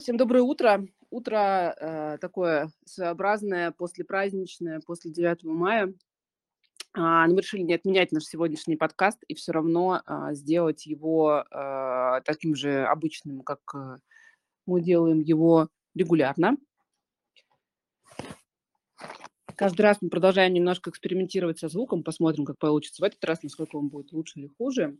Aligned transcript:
Всем 0.00 0.16
доброе 0.16 0.40
утро. 0.40 0.86
Утро 1.10 1.76
э, 1.78 2.18
такое 2.22 2.70
своеобразное, 2.86 3.70
послепраздничное, 3.70 4.80
после 4.80 5.10
9 5.10 5.44
мая. 5.44 5.92
А, 6.94 7.26
но 7.26 7.34
мы 7.34 7.42
решили 7.42 7.60
не 7.60 7.74
отменять 7.74 8.10
наш 8.10 8.24
сегодняшний 8.24 8.76
подкаст 8.76 9.22
и 9.28 9.34
все 9.34 9.52
равно 9.52 10.00
а, 10.06 10.32
сделать 10.32 10.86
его 10.86 11.44
а, 11.50 12.22
таким 12.22 12.54
же 12.54 12.86
обычным, 12.86 13.42
как 13.42 13.60
э, 13.74 13.98
мы 14.64 14.80
делаем 14.80 15.20
его 15.20 15.68
регулярно. 15.94 16.56
Каждый 19.60 19.82
раз 19.82 19.98
мы 20.00 20.08
продолжаем 20.08 20.54
немножко 20.54 20.88
экспериментировать 20.88 21.58
со 21.58 21.68
звуком, 21.68 22.02
посмотрим, 22.02 22.46
как 22.46 22.56
получится 22.56 23.02
в 23.02 23.04
этот 23.04 23.22
раз, 23.26 23.42
насколько 23.42 23.76
он 23.76 23.88
будет 23.88 24.10
лучше 24.10 24.38
или 24.38 24.48
хуже. 24.56 24.96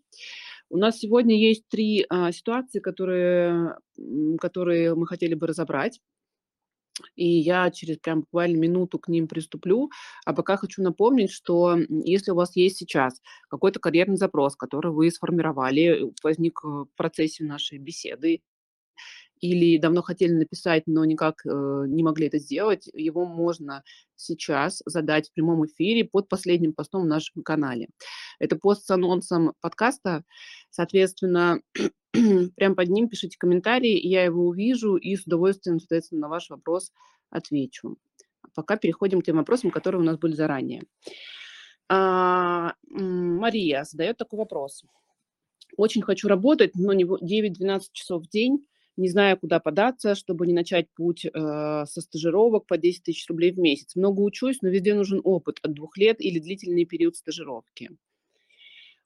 У 0.68 0.76
нас 0.76 0.98
сегодня 0.98 1.34
есть 1.34 1.66
три 1.70 2.04
а, 2.10 2.30
ситуации, 2.30 2.78
которые, 2.78 3.78
которые 4.38 4.94
мы 4.94 5.06
хотели 5.06 5.32
бы 5.32 5.46
разобрать. 5.46 5.98
И 7.16 7.26
я 7.26 7.70
через 7.70 7.96
прям 7.96 8.20
буквально 8.20 8.58
минуту 8.58 8.98
к 8.98 9.08
ним 9.08 9.28
приступлю. 9.28 9.88
А 10.26 10.34
пока 10.34 10.58
хочу 10.58 10.82
напомнить, 10.82 11.30
что 11.30 11.78
если 11.88 12.32
у 12.32 12.34
вас 12.34 12.54
есть 12.54 12.76
сейчас 12.76 13.22
какой-то 13.48 13.80
карьерный 13.80 14.18
запрос, 14.18 14.56
который 14.56 14.92
вы 14.92 15.10
сформировали, 15.10 16.12
возник 16.22 16.62
в 16.62 16.86
процессе 16.96 17.44
нашей 17.44 17.78
беседы, 17.78 18.42
или 19.40 19.78
давно 19.78 20.02
хотели 20.02 20.32
написать, 20.32 20.84
но 20.86 21.04
никак 21.04 21.44
э, 21.44 21.48
не 21.86 22.02
могли 22.02 22.26
это 22.26 22.38
сделать, 22.38 22.88
его 22.92 23.24
можно 23.24 23.82
сейчас 24.16 24.82
задать 24.84 25.28
в 25.28 25.32
прямом 25.32 25.66
эфире 25.66 26.04
под 26.04 26.28
последним 26.28 26.74
постом 26.74 27.02
в 27.02 27.06
нашем 27.06 27.42
канале. 27.42 27.88
Это 28.38 28.56
пост 28.56 28.84
с 28.84 28.90
анонсом 28.90 29.54
подкаста, 29.60 30.24
соответственно, 30.70 31.62
прямо 32.56 32.74
под 32.74 32.88
ним 32.88 33.08
пишите 33.08 33.38
комментарии, 33.38 33.98
я 34.06 34.24
его 34.24 34.46
увижу 34.46 34.96
и 34.96 35.16
с 35.16 35.24
удовольствием, 35.26 35.80
соответственно, 35.80 36.22
на 36.22 36.28
ваш 36.28 36.50
вопрос 36.50 36.92
отвечу. 37.30 37.96
Пока 38.54 38.76
переходим 38.76 39.22
к 39.22 39.24
тем 39.24 39.36
вопросам, 39.36 39.70
которые 39.70 40.02
у 40.02 40.04
нас 40.04 40.18
были 40.18 40.34
заранее. 40.34 40.82
А, 41.88 42.74
Мария 42.88 43.84
задает 43.84 44.16
такой 44.16 44.38
вопрос. 44.38 44.84
Очень 45.76 46.02
хочу 46.02 46.28
работать, 46.28 46.72
но 46.74 46.92
не 46.92 47.04
9-12 47.04 47.82
часов 47.92 48.24
в 48.24 48.28
день 48.28 48.66
не 49.00 49.08
знаю, 49.08 49.38
куда 49.38 49.60
податься, 49.60 50.14
чтобы 50.14 50.46
не 50.46 50.52
начать 50.52 50.86
путь 50.94 51.24
э, 51.24 51.30
со 51.32 52.00
стажировок 52.00 52.66
по 52.66 52.76
10 52.76 53.02
тысяч 53.02 53.26
рублей 53.28 53.50
в 53.52 53.58
месяц. 53.58 53.96
Много 53.96 54.20
учусь, 54.20 54.62
но 54.62 54.68
везде 54.68 54.94
нужен 54.94 55.20
опыт 55.24 55.58
от 55.62 55.72
двух 55.72 55.96
лет 55.96 56.20
или 56.20 56.38
длительный 56.38 56.84
период 56.84 57.16
стажировки. 57.16 57.90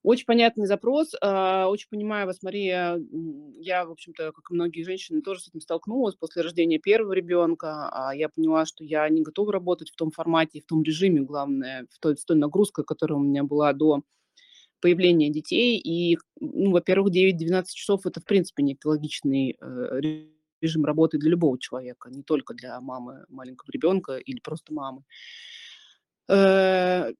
Очень 0.03 0.27
понятный 0.27 0.67
запрос. 0.67 1.15
Э, 1.22 1.65
очень 1.65 1.89
понимаю 1.89 2.27
вас, 2.27 2.42
Мария. 2.42 3.00
Я, 3.55 3.87
в 3.87 3.92
общем-то, 3.92 4.33
как 4.33 4.50
и 4.50 4.55
многие 4.55 4.83
женщины, 4.83 5.22
тоже 5.22 5.41
с 5.41 5.48
этим 5.48 5.61
столкнулась 5.61 6.15
после 6.15 6.42
рождения 6.42 6.78
первого 6.78 7.12
ребенка. 7.12 7.89
А 7.91 8.15
я 8.15 8.28
поняла, 8.28 8.67
что 8.67 8.84
я 8.84 9.09
не 9.09 9.22
готова 9.22 9.53
работать 9.53 9.91
в 9.91 9.97
том 9.97 10.11
формате, 10.11 10.61
в 10.61 10.67
том 10.67 10.83
режиме, 10.83 11.22
главное, 11.22 11.87
в 11.91 11.98
той, 12.00 12.19
с 12.19 12.25
той 12.25 12.37
нагрузкой, 12.37 12.84
которая 12.84 13.19
у 13.19 13.22
меня 13.22 13.45
была 13.45 13.72
до 13.72 14.03
появления 14.80 15.30
детей. 15.30 15.78
И, 15.78 16.19
ну, 16.41 16.72
во-первых, 16.72 17.12
9-12 17.12 17.64
часов– 17.72 18.00
это, 18.06 18.20
в 18.20 18.25
принципе, 18.25 18.62
не 18.62 18.75
экологичный 18.75 19.56
э, 19.61 20.00
режим 20.61 20.84
работы 20.84 21.19
для 21.19 21.31
любого 21.31 21.58
человека, 21.58 22.11
не 22.11 22.22
только 22.22 22.55
для 22.55 22.81
мамы 22.81 23.25
маленького 23.28 23.70
ребенка 23.70 24.16
или 24.16 24.41
просто 24.41 24.72
мамы. 24.72 25.03
Э, 26.28 27.12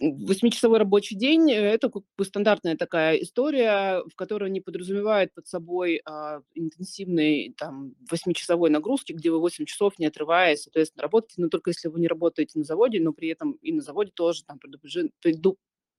восьмичасовой 0.00 0.78
рабочий 0.78 1.16
день– 1.16 1.50
это 1.52 1.88
как 1.90 2.02
бы 2.16 2.24
стандартная 2.24 2.76
такая 2.76 3.16
история, 3.16 4.02
в 4.10 4.14
которой 4.16 4.50
не 4.50 4.60
подразумевает 4.60 5.32
под 5.34 5.46
собой 5.46 6.00
а, 6.04 6.40
интенсивной 6.54 7.54
там, 7.56 7.94
восьмичасовой 8.10 8.70
нагрузки, 8.70 9.12
где 9.12 9.30
вы 9.30 9.40
8 9.40 9.64
часов, 9.66 9.98
не 9.98 10.06
отрываясь, 10.06 10.62
соответственно, 10.62 11.02
работаете, 11.02 11.42
но 11.42 11.48
только 11.48 11.70
если 11.70 11.88
вы 11.88 12.00
не 12.00 12.08
работаете 12.08 12.58
на 12.58 12.64
заводе, 12.64 13.00
но 13.00 13.12
при 13.12 13.28
этом 13.28 13.52
и 13.62 13.72
на 13.72 13.82
заводе 13.82 14.10
тоже 14.14 14.44
там 14.44 14.58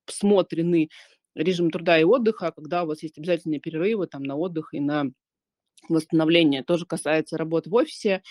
предусмотрены 0.05 0.89
режим 1.35 1.69
труда 1.71 1.99
и 1.99 2.03
отдыха, 2.03 2.51
когда 2.51 2.83
у 2.83 2.87
вас 2.87 3.03
есть 3.03 3.17
обязательные 3.17 3.59
перерывы 3.59 4.07
там, 4.07 4.23
на 4.23 4.35
отдых 4.35 4.73
и 4.73 4.79
на 4.79 5.07
восстановление. 5.89 6.63
Тоже 6.63 6.85
касается 6.85 7.37
работы 7.37 7.69
в 7.69 7.75
офисе. 7.75 8.21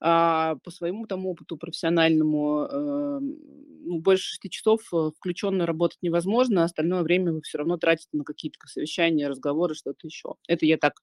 А, 0.00 0.54
по 0.62 0.70
своему 0.70 1.06
там 1.06 1.26
опыту 1.26 1.56
профессиональному 1.56 2.68
э, 2.70 3.18
ну, 3.20 3.98
больше 4.00 4.24
шести 4.30 4.48
часов 4.48 4.82
э, 4.94 5.10
включенно 5.16 5.66
работать 5.66 5.98
невозможно, 6.02 6.62
а 6.62 6.64
остальное 6.66 7.02
время 7.02 7.32
вы 7.32 7.40
все 7.42 7.58
равно 7.58 7.78
тратите 7.78 8.10
на 8.12 8.22
какие-то 8.22 8.58
совещания, 8.66 9.26
разговоры, 9.28 9.74
что-то 9.74 10.06
еще. 10.06 10.34
Это 10.46 10.66
я 10.66 10.76
так, 10.78 10.94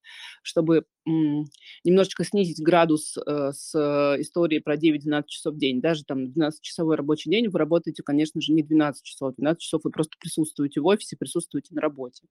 чтобы 0.44 0.86
м, 1.06 1.46
немножечко 1.84 2.24
снизить 2.24 2.62
градус 2.64 3.18
э, 3.18 3.52
с 3.52 3.76
историей 4.22 4.62
про 4.62 4.78
9-12 4.78 5.24
часов 5.28 5.56
в 5.56 5.58
день. 5.58 5.82
Даже 5.82 6.06
там 6.06 6.28
12-часовой 6.28 6.96
рабочий 6.96 7.30
день 7.30 7.50
вы 7.50 7.60
работаете, 7.60 8.02
конечно 8.02 8.40
же, 8.40 8.54
не 8.54 8.64
12 8.64 9.04
часов. 9.04 9.36
12 9.36 9.62
часов 9.62 9.82
вы 9.84 9.92
просто 9.92 10.14
присутствуете 10.20 10.80
в 10.80 10.86
офисе, 10.86 11.18
присутствуете 11.18 11.74
на 11.76 11.82
работе. 11.82 12.24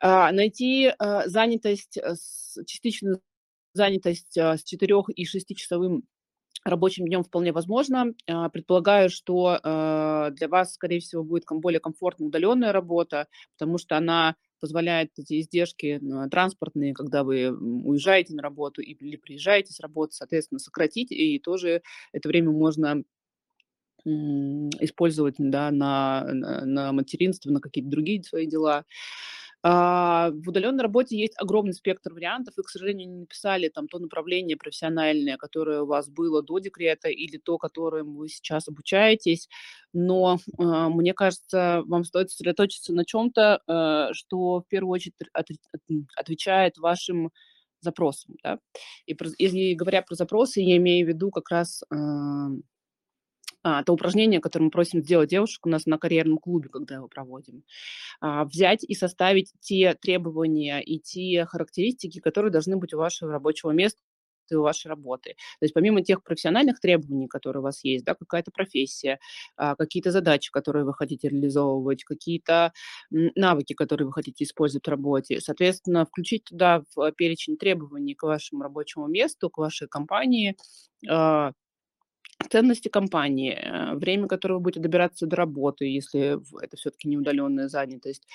А, 0.00 0.32
найти 0.32 0.92
а, 0.98 1.28
занятость, 1.28 1.98
с, 1.98 2.56
частичную 2.66 3.20
занятость 3.74 4.36
а, 4.38 4.56
с 4.56 4.64
4 4.64 4.94
и 5.14 5.24
6-часовым 5.24 6.02
рабочим 6.64 7.06
днем 7.06 7.24
вполне 7.24 7.52
возможно. 7.52 8.14
А, 8.28 8.48
предполагаю, 8.48 9.10
что 9.10 9.58
а, 9.62 10.30
для 10.30 10.48
вас, 10.48 10.74
скорее 10.74 11.00
всего, 11.00 11.24
будет 11.24 11.44
более 11.50 11.80
комфортная 11.80 12.28
удаленная 12.28 12.72
работа, 12.72 13.28
потому 13.58 13.78
что 13.78 13.96
она 13.96 14.36
позволяет 14.60 15.10
эти 15.18 15.40
издержки 15.40 16.00
транспортные, 16.30 16.94
когда 16.94 17.24
вы 17.24 17.50
уезжаете 17.50 18.34
на 18.34 18.42
работу 18.42 18.80
или 18.80 19.16
приезжаете 19.16 19.72
с 19.72 19.80
работы, 19.80 20.12
соответственно, 20.12 20.60
сократить, 20.60 21.10
и 21.10 21.40
тоже 21.40 21.82
это 22.12 22.28
время 22.28 22.52
можно 22.52 23.02
использовать 24.04 25.36
да, 25.38 25.70
на, 25.70 26.24
на 26.32 26.92
материнство, 26.92 27.50
на 27.50 27.60
какие-то 27.60 27.90
другие 27.90 28.22
свои 28.22 28.46
дела. 28.46 28.84
А, 29.64 30.30
в 30.30 30.48
удаленной 30.48 30.82
работе 30.82 31.16
есть 31.16 31.34
огромный 31.38 31.74
спектр 31.74 32.12
вариантов. 32.12 32.54
Вы, 32.56 32.64
к 32.64 32.68
сожалению, 32.68 33.08
не 33.08 33.16
написали 33.20 33.68
там 33.68 33.86
то 33.86 33.98
направление 33.98 34.56
профессиональное, 34.56 35.36
которое 35.36 35.82
у 35.82 35.86
вас 35.86 36.08
было 36.08 36.42
до 36.42 36.58
декрета, 36.58 37.08
или 37.08 37.36
то, 37.38 37.58
которым 37.58 38.16
вы 38.16 38.28
сейчас 38.28 38.68
обучаетесь. 38.68 39.48
Но 39.92 40.38
а, 40.58 40.88
мне 40.88 41.14
кажется, 41.14 41.82
вам 41.86 42.04
стоит 42.04 42.30
сосредоточиться 42.30 42.92
на 42.92 43.04
чем-то, 43.04 43.60
э, 43.66 44.12
что 44.12 44.60
в 44.60 44.68
первую 44.68 44.92
очередь 44.92 45.14
отвечает 46.16 46.78
вашим 46.78 47.30
запросам. 47.80 48.36
Да? 48.42 48.58
И 49.06 49.16
если 49.38 49.74
говоря 49.74 50.02
про 50.02 50.14
запросы, 50.14 50.60
я 50.60 50.76
имею 50.76 51.06
в 51.06 51.08
виду 51.08 51.30
как 51.30 51.50
раз 51.50 51.82
а, 53.62 53.82
то 53.84 53.92
упражнение, 53.92 54.40
которое 54.40 54.66
мы 54.66 54.70
просим 54.70 55.02
сделать 55.02 55.30
девушек 55.30 55.66
у 55.66 55.68
нас 55.68 55.86
на 55.86 55.98
карьерном 55.98 56.38
клубе, 56.38 56.68
когда 56.68 56.96
его 56.96 57.08
проводим, 57.08 57.64
а, 58.20 58.44
взять 58.44 58.84
и 58.84 58.94
составить 58.94 59.52
те 59.60 59.94
требования 59.94 60.80
и 60.80 60.98
те 60.98 61.46
характеристики, 61.46 62.20
которые 62.20 62.52
должны 62.52 62.76
быть 62.76 62.94
у 62.94 62.98
вашего 62.98 63.32
рабочего 63.32 63.70
места 63.72 64.00
и 64.50 64.54
у 64.54 64.62
вашей 64.62 64.88
работы. 64.88 65.30
То 65.60 65.64
есть 65.64 65.74
помимо 65.74 66.02
тех 66.02 66.22
профессиональных 66.22 66.80
требований, 66.80 67.28
которые 67.28 67.60
у 67.60 67.64
вас 67.64 67.84
есть, 67.84 68.04
да, 68.04 68.14
какая-то 68.14 68.50
профессия, 68.50 69.18
а, 69.56 69.76
какие-то 69.76 70.10
задачи, 70.10 70.50
которые 70.50 70.84
вы 70.84 70.94
хотите 70.94 71.28
реализовывать, 71.28 72.04
какие-то 72.04 72.72
навыки, 73.10 73.72
которые 73.74 74.06
вы 74.06 74.12
хотите 74.12 74.44
использовать 74.44 74.86
в 74.86 74.90
работе, 74.90 75.40
соответственно, 75.40 76.04
включить 76.04 76.44
туда 76.44 76.82
в 76.94 77.12
перечень 77.12 77.56
требований 77.56 78.14
к 78.14 78.24
вашему 78.24 78.62
рабочему 78.62 79.06
месту, 79.06 79.50
к 79.50 79.58
вашей 79.58 79.88
компании, 79.88 80.56
ценности 82.48 82.88
компании, 82.88 83.52
э, 83.54 83.94
время, 83.96 84.28
которое 84.28 84.54
вы 84.54 84.60
будете 84.60 84.80
добираться 84.80 85.26
до 85.26 85.36
работы, 85.36 85.86
если 85.86 86.38
это 86.64 86.76
все-таки 86.76 87.08
не 87.08 87.16
удаленная 87.18 87.68
занятость, 87.68 88.26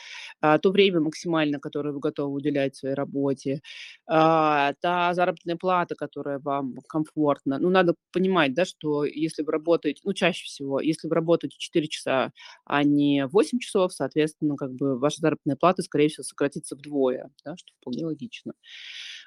а, 0.41 0.57
то 0.59 0.71
время 0.71 0.99
максимально, 1.01 1.59
которое 1.59 1.91
вы 1.93 1.99
готовы 1.99 2.33
уделять 2.35 2.75
своей 2.75 2.95
работе, 2.95 3.61
а, 4.07 4.73
та 4.81 5.13
заработная 5.13 5.55
плата, 5.57 5.95
которая 5.95 6.39
вам 6.39 6.75
комфортна. 6.87 7.59
Ну, 7.59 7.69
надо 7.69 7.95
понимать, 8.11 8.53
да, 8.53 8.65
что 8.65 9.05
если 9.05 9.43
вы 9.43 9.51
работаете, 9.51 10.01
ну, 10.03 10.13
чаще 10.13 10.45
всего, 10.45 10.79
если 10.81 11.07
вы 11.07 11.15
работаете 11.15 11.55
4 11.59 11.87
часа, 11.87 12.31
а 12.65 12.83
не 12.83 13.25
8 13.27 13.59
часов, 13.59 13.93
соответственно, 13.93 14.55
как 14.55 14.73
бы 14.73 14.97
ваша 14.99 15.21
заработная 15.21 15.55
плата, 15.55 15.81
скорее 15.83 16.09
всего, 16.09 16.23
сократится 16.23 16.75
вдвое, 16.75 17.29
да, 17.45 17.55
что 17.57 17.71
вполне 17.81 18.05
логично 18.05 18.53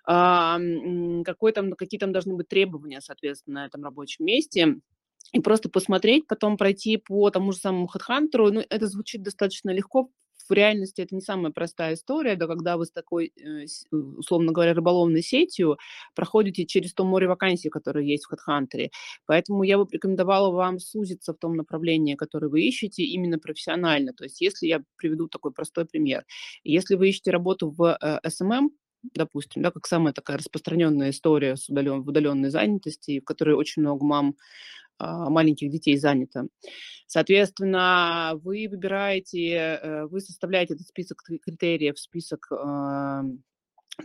какой 0.04 1.52
там, 1.52 1.72
какие 1.72 1.98
там 1.98 2.12
должны 2.12 2.34
быть 2.34 2.48
требования, 2.48 3.00
соответственно, 3.00 3.60
на 3.60 3.66
этом 3.66 3.84
рабочем 3.84 4.24
месте 4.24 4.76
и 5.32 5.40
просто 5.40 5.68
посмотреть, 5.68 6.26
потом 6.26 6.56
пройти 6.56 6.96
по 6.96 7.30
тому 7.30 7.52
же 7.52 7.58
самому 7.58 7.88
HeadHunter. 7.94 8.50
Ну, 8.50 8.64
это 8.68 8.86
звучит 8.86 9.22
достаточно 9.22 9.70
легко. 9.70 10.10
В 10.48 10.52
реальности 10.52 11.00
это 11.00 11.14
не 11.14 11.20
самая 11.20 11.52
простая 11.52 11.94
история, 11.94 12.34
да, 12.34 12.48
когда 12.48 12.76
вы 12.76 12.84
с 12.84 12.90
такой, 12.90 13.32
э, 13.36 13.66
э, 13.66 13.96
условно 13.96 14.50
говоря, 14.50 14.74
рыболовной 14.74 15.22
сетью 15.22 15.78
проходите 16.16 16.66
через 16.66 16.92
то 16.92 17.04
море 17.04 17.28
вакансий, 17.28 17.68
которые 17.68 18.08
есть 18.08 18.24
в 18.24 18.32
HeadHunter. 18.32 18.88
Поэтому 19.26 19.62
я 19.62 19.78
бы 19.78 19.86
рекомендовала 19.88 20.50
вам 20.50 20.80
сузиться 20.80 21.34
в 21.34 21.36
том 21.36 21.54
направлении, 21.54 22.16
которое 22.16 22.48
вы 22.48 22.62
ищете, 22.62 23.04
именно 23.04 23.38
профессионально. 23.38 24.12
То 24.12 24.24
есть 24.24 24.40
если 24.40 24.66
я 24.66 24.82
приведу 24.96 25.28
такой 25.28 25.52
простой 25.52 25.84
пример. 25.84 26.24
Если 26.64 26.96
вы 26.96 27.10
ищете 27.10 27.30
работу 27.30 27.70
в 27.70 27.96
SMM, 28.24 28.70
допустим, 29.14 29.62
да, 29.62 29.70
как 29.70 29.86
самая 29.86 30.12
такая 30.12 30.38
распространенная 30.38 31.10
история 31.10 31.56
с 31.56 31.68
удален, 31.68 32.02
в 32.02 32.08
удаленной 32.08 32.50
занятости, 32.50 33.20
в 33.20 33.24
которой 33.24 33.54
очень 33.54 33.82
много 33.82 34.04
мам 34.04 34.34
а, 35.00 35.30
маленьких 35.30 35.70
детей 35.70 35.96
занято. 35.96 36.46
Соответственно, 37.06 38.32
вы 38.44 38.68
выбираете, 38.70 39.48
э, 39.52 40.06
вы 40.06 40.20
составляете 40.20 40.74
этот 40.74 40.86
список 40.86 41.22
критериев, 41.22 41.98
список 41.98 42.52
а, 42.52 43.22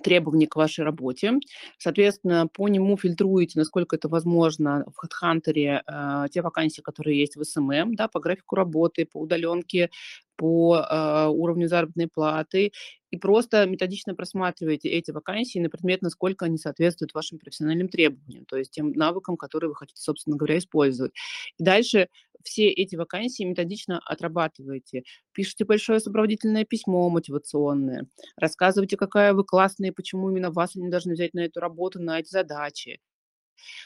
требований 0.01 0.47
к 0.47 0.55
вашей 0.55 0.85
работе. 0.85 1.33
Соответственно, 1.77 2.47
по 2.47 2.67
нему 2.69 2.97
фильтруете, 2.97 3.59
насколько 3.59 3.97
это 3.97 4.07
возможно, 4.07 4.85
в 4.95 5.05
HeadHunter 5.05 5.81
э, 5.85 6.27
те 6.31 6.41
вакансии, 6.41 6.81
которые 6.81 7.19
есть 7.19 7.35
в 7.35 7.43
SMM, 7.43 7.95
да, 7.95 8.07
по 8.07 8.21
графику 8.21 8.55
работы, 8.55 9.05
по 9.05 9.19
удаленке, 9.19 9.89
по 10.37 11.29
уровню 11.29 11.69
заработной 11.69 12.09
платы, 12.09 12.73
и 13.15 13.17
просто 13.17 13.65
методично 13.65 14.13
просматриваете 14.13 14.89
эти 14.89 15.11
вакансии 15.11 15.59
на 15.59 15.69
предмет, 15.69 16.01
насколько 16.01 16.45
они 16.45 16.57
соответствуют 16.57 17.13
вашим 17.13 17.39
профессиональным 17.39 17.87
требованиям, 17.87 18.45
то 18.45 18.57
есть 18.57 18.71
тем 18.71 18.91
навыкам, 18.91 19.37
которые 19.37 19.69
вы 19.69 19.75
хотите, 19.75 20.01
собственно 20.01 20.35
говоря, 20.35 20.57
использовать. 20.57 21.13
И 21.57 21.63
дальше 21.63 22.09
все 22.43 22.67
эти 22.69 22.95
вакансии 22.95 23.43
методично 23.43 23.99
отрабатываете. 24.05 25.03
Пишите 25.31 25.65
большое 25.65 25.99
сопроводительное 25.99 26.65
письмо 26.65 27.09
мотивационное, 27.09 28.07
рассказывайте, 28.35 28.97
какая 28.97 29.33
вы 29.33 29.45
классная 29.45 29.89
и 29.89 29.93
почему 29.93 30.29
именно 30.29 30.51
вас 30.51 30.75
они 30.75 30.89
должны 30.89 31.13
взять 31.13 31.33
на 31.33 31.39
эту 31.39 31.59
работу, 31.59 32.01
на 32.01 32.19
эти 32.19 32.29
задачи 32.29 32.99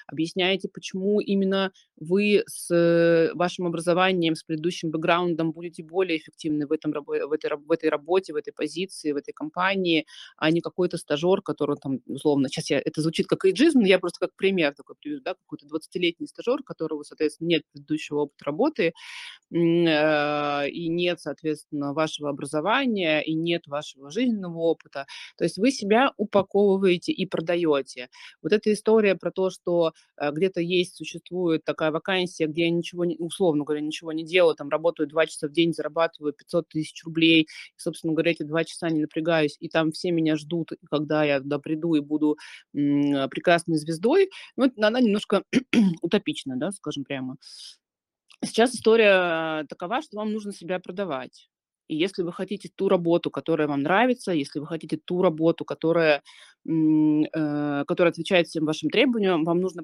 объясняете, 0.08 0.70
почему 0.70 1.20
именно 1.20 1.72
вы 1.98 2.44
с 2.48 3.32
вашим 3.34 3.68
образованием, 3.68 4.36
с 4.36 4.44
предыдущим 4.44 4.92
бэкграундом 4.92 5.52
будете 5.52 5.84
более 5.84 6.18
эффективны 6.18 6.68
в, 6.68 6.72
этом, 6.72 6.92
в, 6.92 7.32
этой, 7.32 7.58
в 7.58 7.72
этой 7.72 7.90
работе, 7.90 8.34
в 8.34 8.36
этой 8.36 8.52
позиции, 8.52 9.12
в 9.12 9.18
этой 9.18 9.34
компании, 9.34 10.06
а 10.38 10.52
не 10.52 10.62
какой-то 10.62 10.98
стажер, 10.98 11.42
который 11.42 11.78
там, 11.78 12.00
условно, 12.06 12.50
сейчас 12.50 12.70
я, 12.70 12.80
это 12.80 13.02
звучит 13.02 13.28
как 13.28 13.46
эйджизм, 13.46 13.80
но 13.80 13.88
я 13.88 14.00
просто 14.00 14.20
как 14.20 14.36
пример 14.36 14.74
такой 14.74 14.96
приведу, 15.00 15.22
да, 15.24 15.36
какой-то 15.36 15.66
20-летний 15.68 16.28
стажер, 16.28 16.64
которого, 16.64 17.04
соответственно, 17.04 17.48
нет 17.48 17.64
предыдущего 17.72 18.22
опыта 18.22 18.46
работы, 18.46 18.94
э, 19.52 20.70
и 20.70 20.88
нет, 20.90 21.20
соответственно, 21.20 21.94
вашего 21.94 22.30
образования, 22.30 23.22
и 23.22 23.34
нет 23.34 23.68
вашего 23.68 24.12
жизненного 24.12 24.58
опыта. 24.60 25.06
То 25.38 25.44
есть 25.44 25.58
вы 25.58 25.72
себя 25.72 26.14
упаковываете 26.18 27.12
и 27.12 27.26
продаете. 27.26 28.10
Вот 28.42 28.54
эта 28.54 28.72
история 28.74 29.16
про 29.16 29.32
то, 29.32 29.50
что 29.50 29.59
э, 30.18 30.32
где-то 30.32 30.62
есть, 30.62 30.96
существует 30.96 31.64
такая 31.66 31.92
вакансия, 31.92 32.48
где 32.48 32.64
я 32.64 32.70
ничего, 32.70 33.06
не, 33.06 33.16
условно 33.18 33.64
говоря, 33.64 33.82
ничего 33.82 34.12
не 34.12 34.24
делаю, 34.26 34.56
там 34.56 34.70
работаю 34.70 35.08
два 35.08 35.26
часа 35.26 35.48
в 35.48 35.52
день, 35.52 35.74
зарабатываю 35.74 36.34
500 36.34 36.68
тысяч 36.70 37.04
рублей, 37.04 37.44
и, 37.44 37.48
собственно 37.78 38.14
говоря, 38.14 38.32
эти 38.32 38.44
два 38.44 38.64
часа 38.64 38.90
не 38.90 39.02
напрягаюсь, 39.02 39.58
и 39.60 39.70
там 39.70 39.92
все 39.92 40.12
меня 40.12 40.36
ждут, 40.36 40.72
когда 40.90 41.24
я 41.24 41.40
туда 41.40 41.60
приду 41.60 41.96
и 41.96 42.00
буду 42.00 42.38
м- 42.74 43.30
прекрасной 43.30 43.78
звездой, 43.78 44.30
ну, 44.56 44.72
она 44.78 45.02
немножко 45.02 45.44
утопична, 46.02 46.58
да, 46.58 46.72
скажем 46.72 47.04
прямо. 47.04 47.38
Сейчас 48.44 48.74
история 48.74 49.66
такова, 49.68 50.02
что 50.02 50.18
вам 50.18 50.32
нужно 50.32 50.54
себя 50.54 50.80
продавать. 50.80 51.50
И 51.90 51.98
если 51.98 52.24
вы 52.24 52.32
хотите 52.34 52.70
ту 52.74 52.88
работу, 52.90 53.32
которая 53.32 53.68
вам 53.68 53.82
нравится, 53.82 54.32
если 54.32 54.60
вы 54.60 54.68
хотите 54.68 54.98
ту 54.98 55.22
работу, 55.24 55.66
которая, 55.66 56.24
э, 56.66 57.84
которая 57.88 58.12
отвечает 58.12 58.48
всем 58.48 58.66
вашим 58.66 58.90
требованиям, 58.90 59.44
вам 59.44 59.60
нужно 59.60 59.84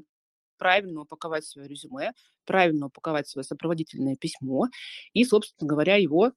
правильно 0.57 1.01
упаковать 1.01 1.45
свое 1.45 1.67
резюме, 1.67 2.11
правильно 2.45 2.87
упаковать 2.87 3.27
свое 3.27 3.43
сопроводительное 3.43 4.15
письмо 4.15 4.67
и, 5.13 5.25
собственно 5.25 5.67
говоря, 5.67 5.97
его 5.97 6.31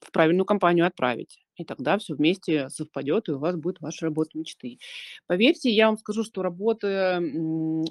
в 0.00 0.12
правильную 0.12 0.46
компанию 0.46 0.86
отправить. 0.86 1.43
И 1.56 1.64
тогда 1.64 1.98
все 1.98 2.14
вместе 2.14 2.68
совпадет, 2.68 3.28
и 3.28 3.32
у 3.32 3.38
вас 3.38 3.56
будет 3.56 3.80
ваша 3.80 4.06
работа 4.06 4.30
мечты. 4.34 4.78
Поверьте, 5.26 5.70
я 5.70 5.86
вам 5.86 5.98
скажу, 5.98 6.24
что 6.24 6.42
работа, 6.42 7.22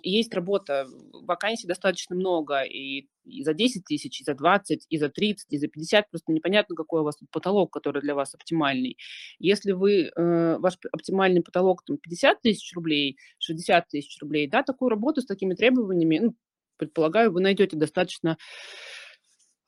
есть 0.03 0.33
работа, 0.33 0.87
вакансий 1.13 1.67
достаточно 1.67 2.15
много, 2.15 2.61
и, 2.63 3.07
и 3.23 3.43
за 3.43 3.53
10 3.53 3.85
тысяч, 3.85 4.21
и 4.21 4.23
за 4.23 4.33
20, 4.33 4.85
и 4.89 4.97
за 4.97 5.09
30, 5.09 5.47
и 5.49 5.57
за 5.57 5.67
50, 5.67 6.09
просто 6.09 6.31
непонятно, 6.31 6.75
какой 6.75 7.01
у 7.01 7.03
вас 7.03 7.15
тут 7.15 7.29
потолок, 7.31 7.71
который 7.71 8.01
для 8.01 8.15
вас 8.15 8.35
оптимальный. 8.35 8.97
Если 9.39 9.71
вы, 9.71 10.11
э, 10.13 10.57
ваш 10.57 10.77
оптимальный 10.91 11.41
потолок 11.41 11.83
там, 11.85 11.97
50 11.97 12.41
тысяч 12.41 12.73
рублей, 12.73 13.17
60 13.39 13.87
тысяч 13.87 14.19
рублей, 14.21 14.47
да, 14.47 14.63
такую 14.63 14.89
работу 14.89 15.21
с 15.21 15.25
такими 15.25 15.53
требованиями, 15.53 16.19
ну, 16.19 16.35
предполагаю, 16.77 17.31
вы 17.31 17.39
найдете 17.41 17.77
достаточно 17.77 18.37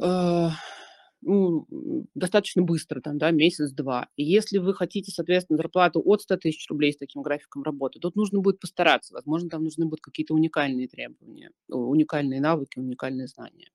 э, 0.01 0.49
ну, 1.25 2.05
достаточно 2.13 2.61
быстро, 2.61 3.01
там, 3.01 3.17
да, 3.17 3.31
месяц-два. 3.31 4.09
И 4.15 4.23
если 4.23 4.59
вы 4.59 4.73
хотите, 4.73 5.11
соответственно, 5.11 5.57
зарплату 5.57 6.01
от 6.05 6.21
100 6.21 6.37
тысяч 6.37 6.69
рублей 6.69 6.93
с 6.93 6.97
таким 6.97 7.23
графиком 7.23 7.63
работы, 7.63 7.99
тут 7.99 8.15
нужно 8.15 8.39
будет 8.39 8.59
постараться. 8.59 9.13
Возможно, 9.13 9.49
там 9.49 9.63
нужны 9.63 9.85
будут 9.85 10.01
какие-то 10.01 10.33
уникальные 10.33 10.87
требования, 10.87 11.51
уникальные 11.67 12.41
навыки, 12.41 12.77
уникальные 12.77 13.27
знания. 13.27 13.71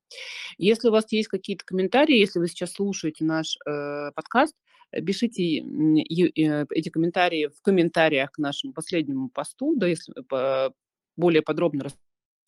Если 0.58 0.88
у 0.88 0.92
вас 0.92 1.10
есть 1.10 1.28
какие-то 1.28 1.64
комментарии, 1.64 2.18
если 2.18 2.38
вы 2.38 2.46
сейчас 2.46 2.72
слушаете 2.72 3.24
наш 3.24 3.56
э, 3.66 4.12
подкаст, 4.14 4.54
пишите 4.92 5.58
э, 5.58 6.66
эти 6.70 6.88
комментарии 6.88 7.48
в 7.48 7.60
комментариях 7.62 8.30
к 8.32 8.38
нашему 8.38 8.72
последнему 8.72 9.28
посту, 9.28 9.74
да, 9.76 9.88
если 9.88 10.12
по, 10.28 10.72
более 11.16 11.42
подробно 11.42 11.84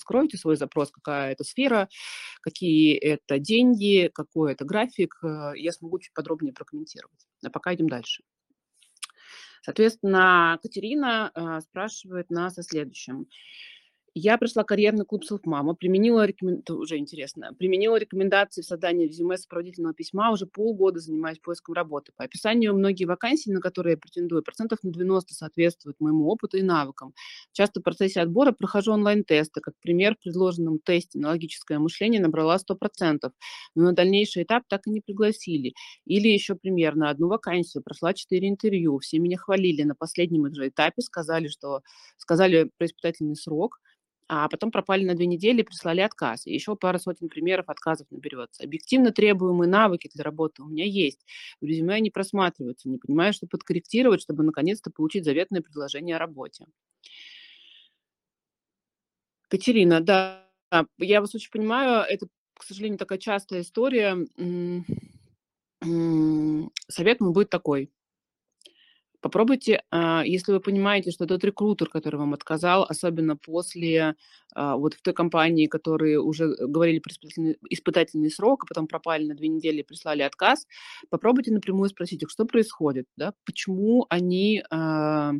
Скройте 0.03 0.37
свой 0.37 0.57
запрос, 0.57 0.91
какая 0.91 1.33
это 1.33 1.45
сфера, 1.45 1.89
какие 2.41 2.97
это 2.97 3.39
деньги, 3.39 4.11
какой 4.13 4.53
это 4.53 4.65
график. 4.65 5.15
Э, 5.23 5.53
я 5.55 5.71
смогу 5.71 6.01
чуть 6.01 6.13
подробнее 6.13 6.53
прокомментировать. 6.53 7.27
А 7.45 7.51
пока 7.51 7.73
идем 7.73 7.89
дальше. 7.89 8.25
Соответственно, 9.63 10.59
Катерина 10.61 11.31
э, 11.35 11.61
спрашивает 11.61 12.31
нас 12.31 12.59
о 12.59 12.65
следующем. 12.65 13.27
Я 14.15 14.37
пришла 14.37 14.63
в 14.63 14.67
карьерный 14.67 15.07
клуб 15.07 15.25
Селфмама, 15.25 15.75
применила, 15.75 16.27
рекомен... 16.27 16.63
уже 16.69 16.99
интересно, 16.99 17.55
применила 17.59 17.97
рекомендации 17.97 18.61
в 18.61 18.67
создании 18.67 19.07
резюме 19.07 19.39
сопроводительного 19.39 19.95
письма, 19.95 20.31
уже 20.31 20.45
полгода 20.45 21.01
занимаюсь 21.01 21.39
поиском 21.39 21.75
работы. 21.75 22.13
По 22.15 22.25
описанию 22.25 22.75
многие 22.75 23.07
вакансии, 23.07 23.49
на 23.49 23.63
которые 23.63 23.93
я 23.93 23.97
претендую, 23.97 24.43
процентов 24.43 24.81
на 24.83 24.93
90 24.93 25.33
соответствуют 25.33 25.99
моему 25.99 26.29
опыту 26.29 26.59
и 26.59 26.63
навыкам. 26.63 27.15
Часто 27.53 27.81
в 27.81 27.85
процессе 27.85 28.21
отбора 28.21 28.53
прохожу 28.53 28.93
онлайн-тесты. 28.93 29.63
Как 29.63 29.75
пример, 29.81 30.15
в 30.15 30.23
предложенном 30.23 30.79
тесте 30.79 31.19
на 31.19 31.29
логическое 31.29 31.79
мышление 31.79 32.21
набрала 32.21 32.59
100%, 32.59 33.33
но 33.75 33.83
на 33.83 33.93
дальнейший 33.95 34.43
этап 34.43 34.65
так 34.69 34.87
и 34.87 34.91
не 34.91 35.01
пригласили. 35.01 35.73
Или 36.05 36.29
еще 36.29 36.55
пример, 36.55 36.97
на 36.97 37.09
одну 37.09 37.29
вакансию 37.29 37.83
прошла 37.83 38.13
4 38.13 38.47
интервью, 38.47 38.99
все 38.99 39.19
меня 39.19 39.39
хвалили, 39.39 39.85
на 39.85 39.95
последнем 39.95 40.53
же 40.55 40.69
этапе 40.69 41.01
сказали, 41.01 41.49
что 41.49 41.81
сказали 42.19 42.71
про 42.77 42.85
испытательный 42.87 43.37
срок– 43.37 43.81
а 44.29 44.49
потом 44.49 44.71
пропали 44.71 45.05
на 45.05 45.15
две 45.15 45.27
недели 45.27 45.61
и 45.61 45.65
прислали 45.65 46.01
отказ. 46.01 46.47
И 46.47 46.55
еще 46.55 46.75
пара 46.77 46.99
сотен 46.99 47.29
примеров 47.29 47.69
отказов 47.69 48.07
наберется. 48.11 48.63
Объективно 48.65 49.13
требуемые 49.13 49.69
навыки 49.69 50.11
для 50.13 50.25
работы 50.25 50.63
у 50.63 50.67
меня 50.67 50.85
есть. 50.85 51.27
В 51.61 51.67
резюме 51.67 51.95
они 51.95 52.11
просматриваются. 52.11 52.89
Не 52.89 52.99
понимаю, 52.99 53.33
что 53.33 53.47
подкорректировать, 53.47 54.23
чтобы 54.23 54.43
наконец-то 54.43 54.91
получить 54.91 55.25
заветное 55.25 55.61
предложение 55.61 56.17
о 56.17 56.19
работе. 56.19 56.67
Катерина, 59.49 60.01
да, 60.01 60.49
я 60.99 61.21
вас 61.21 61.35
очень 61.35 61.51
понимаю. 61.51 62.05
Это, 62.09 62.27
к 62.55 62.63
сожалению, 62.63 62.99
такая 62.99 63.19
частая 63.19 63.61
история. 63.61 64.17
Совет 66.89 67.21
мой 67.21 67.33
будет 67.33 67.51
такой. 67.51 67.91
Попробуйте, 69.23 69.85
а, 69.93 70.25
если 70.27 70.53
вы 70.53 70.61
понимаете, 70.61 71.13
что 71.13 71.27
тот 71.27 71.45
рекрутер, 71.45 71.89
который 71.89 72.17
вам 72.17 72.35
отказал, 72.35 72.83
особенно 72.83 73.37
после 73.37 74.17
а, 74.55 74.77
вот 74.77 74.95
в 74.95 75.03
той 75.03 75.15
компании, 75.15 75.69
которые 75.69 76.21
уже 76.21 76.55
говорили 76.59 76.99
про 76.99 77.13
испытательный, 77.13 77.57
испытательный 77.71 78.31
срок, 78.31 78.65
а 78.65 78.67
потом 78.67 78.89
пропали 78.89 79.25
на 79.25 79.35
две 79.37 79.47
недели 79.49 79.79
и 79.79 79.85
прислали 79.85 80.23
отказ, 80.23 80.67
попробуйте 81.09 81.53
напрямую 81.53 81.89
спросить 81.89 82.23
их, 82.25 82.31
что 82.31 82.45
происходит, 82.47 83.07
да, 83.17 83.33
почему 83.47 84.07
они 84.11 84.65
а, 84.71 85.33
Э, 85.33 85.35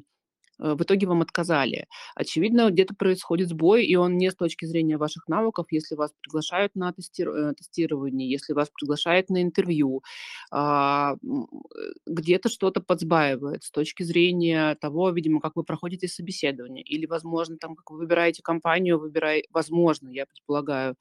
в 0.63 0.83
итоге 0.83 1.07
вам 1.07 1.23
отказали. 1.23 1.87
Очевидно, 2.15 2.71
где-то 2.71 2.95
происходит 2.95 3.49
сбой, 3.49 3.85
и 3.85 3.97
он 3.97 4.17
не 4.17 4.31
с 4.31 4.37
точки 4.37 4.65
зрения 4.65 4.97
ваших 4.97 5.27
навыков, 5.29 5.67
если 5.71 5.97
вас 5.97 6.13
приглашают 6.21 6.75
на 6.77 6.91
э, 6.91 7.53
тестирование, 7.57 8.31
если 8.31 8.53
вас 8.53 8.71
приглашают 8.71 9.29
на 9.29 9.43
интервью, 9.43 10.03
а, 10.53 11.15
э, 11.15 11.17
где-то 12.07 12.49
что-то 12.49 12.81
подсбаивает 12.81 13.65
с 13.65 13.71
точки 13.71 14.05
зрения 14.05 14.77
того, 14.77 15.11
видимо, 15.11 15.41
как 15.41 15.57
вы 15.57 15.65
проходите 15.65 16.07
собеседование, 16.07 16.85
или, 16.85 17.07
возможно, 17.07 17.57
там, 17.59 17.75
как 17.75 17.91
вы 17.91 17.99
выбираете 17.99 18.43
компанию, 18.43 18.99
выбирай, 19.01 19.45
возможно, 19.51 20.09
я 20.09 20.27
предполагаю, 20.27 20.97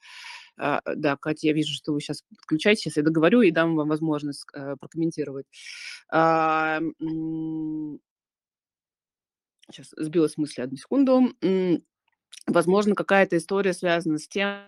а, 0.58 0.80
да, 0.96 1.16
Катя, 1.16 1.46
я 1.48 1.52
вижу, 1.52 1.72
что 1.74 1.92
вы 1.92 2.00
сейчас 2.00 2.22
подключаетесь, 2.22 2.82
сейчас 2.82 2.96
я 2.96 3.02
договорю 3.02 3.42
и 3.42 3.52
дам 3.52 3.76
вам 3.76 3.88
возможность 3.88 4.44
прокомментировать. 4.80 5.46
А, 9.72 9.74
Сейчас 9.74 9.94
сбилась 9.96 10.36
мысль, 10.36 10.62
одну 10.62 10.76
секунду. 10.76 11.34
Возможно, 12.46 12.94
какая-то 12.94 13.36
история 13.36 13.72
связана 13.72 14.18
с 14.18 14.26
тем, 14.26 14.60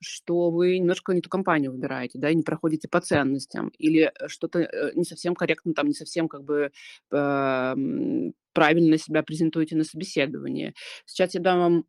что 0.00 0.50
вы 0.50 0.78
немножко 0.78 1.12
не 1.12 1.20
ту 1.20 1.28
компанию 1.28 1.72
выбираете, 1.72 2.18
да, 2.18 2.30
и 2.30 2.34
не 2.34 2.42
проходите 2.42 2.88
по 2.88 3.00
ценностям, 3.00 3.68
или 3.78 4.10
э, 4.18 4.28
что-то 4.28 4.60
э, 4.60 4.92
не 4.94 5.04
совсем 5.04 5.34
корректно, 5.34 5.74
там, 5.74 5.86
не 5.86 5.94
совсем 5.94 6.28
как 6.28 6.44
бы 6.44 6.72
эм, 7.10 8.32
правильно 8.54 8.96
себя 8.96 9.22
презентуете 9.22 9.76
на 9.76 9.84
собеседовании. 9.84 10.74
Сейчас 11.04 11.34
я 11.34 11.40
дам 11.40 11.58
вам 11.58 11.84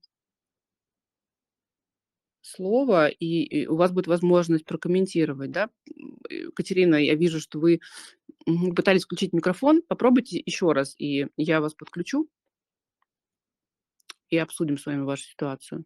слово, 2.41 3.07
и, 3.07 3.43
и 3.43 3.67
у 3.67 3.75
вас 3.75 3.91
будет 3.91 4.07
возможность 4.07 4.65
прокомментировать, 4.65 5.51
да. 5.51 5.69
Э, 6.29 6.51
Катерина, 6.53 6.95
я 6.95 7.15
вижу, 7.15 7.39
что 7.39 7.59
вы 7.59 7.79
пытались 8.75 9.05
включить 9.05 9.33
микрофон. 9.33 9.81
Попробуйте 9.87 10.41
еще 10.45 10.71
раз, 10.71 10.95
и 10.97 11.27
я 11.37 11.61
вас 11.61 11.73
подключу 11.73 12.29
и 14.29 14.37
обсудим 14.37 14.77
с 14.77 14.85
вами 14.85 15.01
вашу 15.03 15.23
ситуацию. 15.23 15.85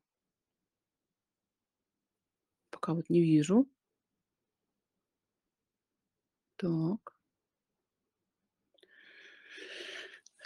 Пока 2.71 2.93
вот 2.93 3.09
не 3.09 3.21
вижу. 3.21 3.67
Так. 6.57 7.13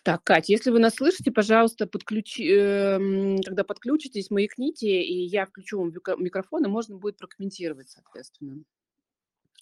Так, 0.04 0.22
Катя, 0.26 0.52
если 0.52 0.70
вы 0.70 0.80
нас 0.80 0.96
слышите, 0.96 1.32
пожалуйста, 1.32 1.88
подключи, 1.88 2.44
эм, 2.52 3.42
когда 3.42 3.64
подключитесь, 3.64 4.30
маякните, 4.32 5.02
и 5.02 5.24
я 5.26 5.46
включу 5.46 5.80
вам 5.80 5.94
микрофон, 6.22 6.66
и 6.66 6.68
можно 6.68 6.98
будет 6.98 7.18
прокомментировать, 7.18 7.90
соответственно. 7.90 8.64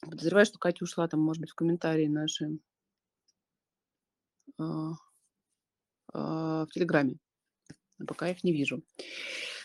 Подозреваю, 0.01 0.45
что 0.45 0.59
Катя 0.59 0.83
ушла 0.83 1.07
там, 1.07 1.21
может 1.21 1.41
быть, 1.41 1.51
в 1.51 1.55
комментарии 1.55 2.07
наши 2.07 2.57
а, 4.57 4.93
а, 6.13 6.65
в 6.65 6.69
Телеграме. 6.71 7.17
Пока 8.07 8.29
их 8.29 8.43
не 8.43 8.51
вижу. 8.51 8.83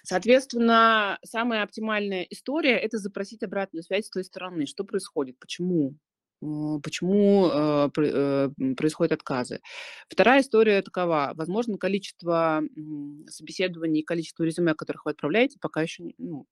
Соответственно, 0.02 1.18
самая 1.24 1.62
оптимальная 1.62 2.22
история– 2.22 2.78
это 2.78 2.98
запросить 2.98 3.42
обратную 3.42 3.82
связь 3.82 4.06
с 4.06 4.10
той 4.10 4.24
стороны. 4.24 4.66
Что 4.66 4.84
происходит? 4.84 5.38
Почему? 5.38 5.96
Почему 6.40 7.48
э, 7.48 7.88
происходят 8.76 9.12
отказы? 9.12 9.60
Вторая 10.08 10.42
история 10.42 10.82
такова. 10.82 11.32
Возможно, 11.34 11.78
количество 11.78 12.62
собеседований, 13.26 14.02
количество 14.02 14.44
резюме, 14.44 14.74
которых 14.74 15.06
вы 15.06 15.12
отправляете, 15.12 15.58
пока 15.58 15.80
еще 15.80 16.04
ну, 16.18 16.46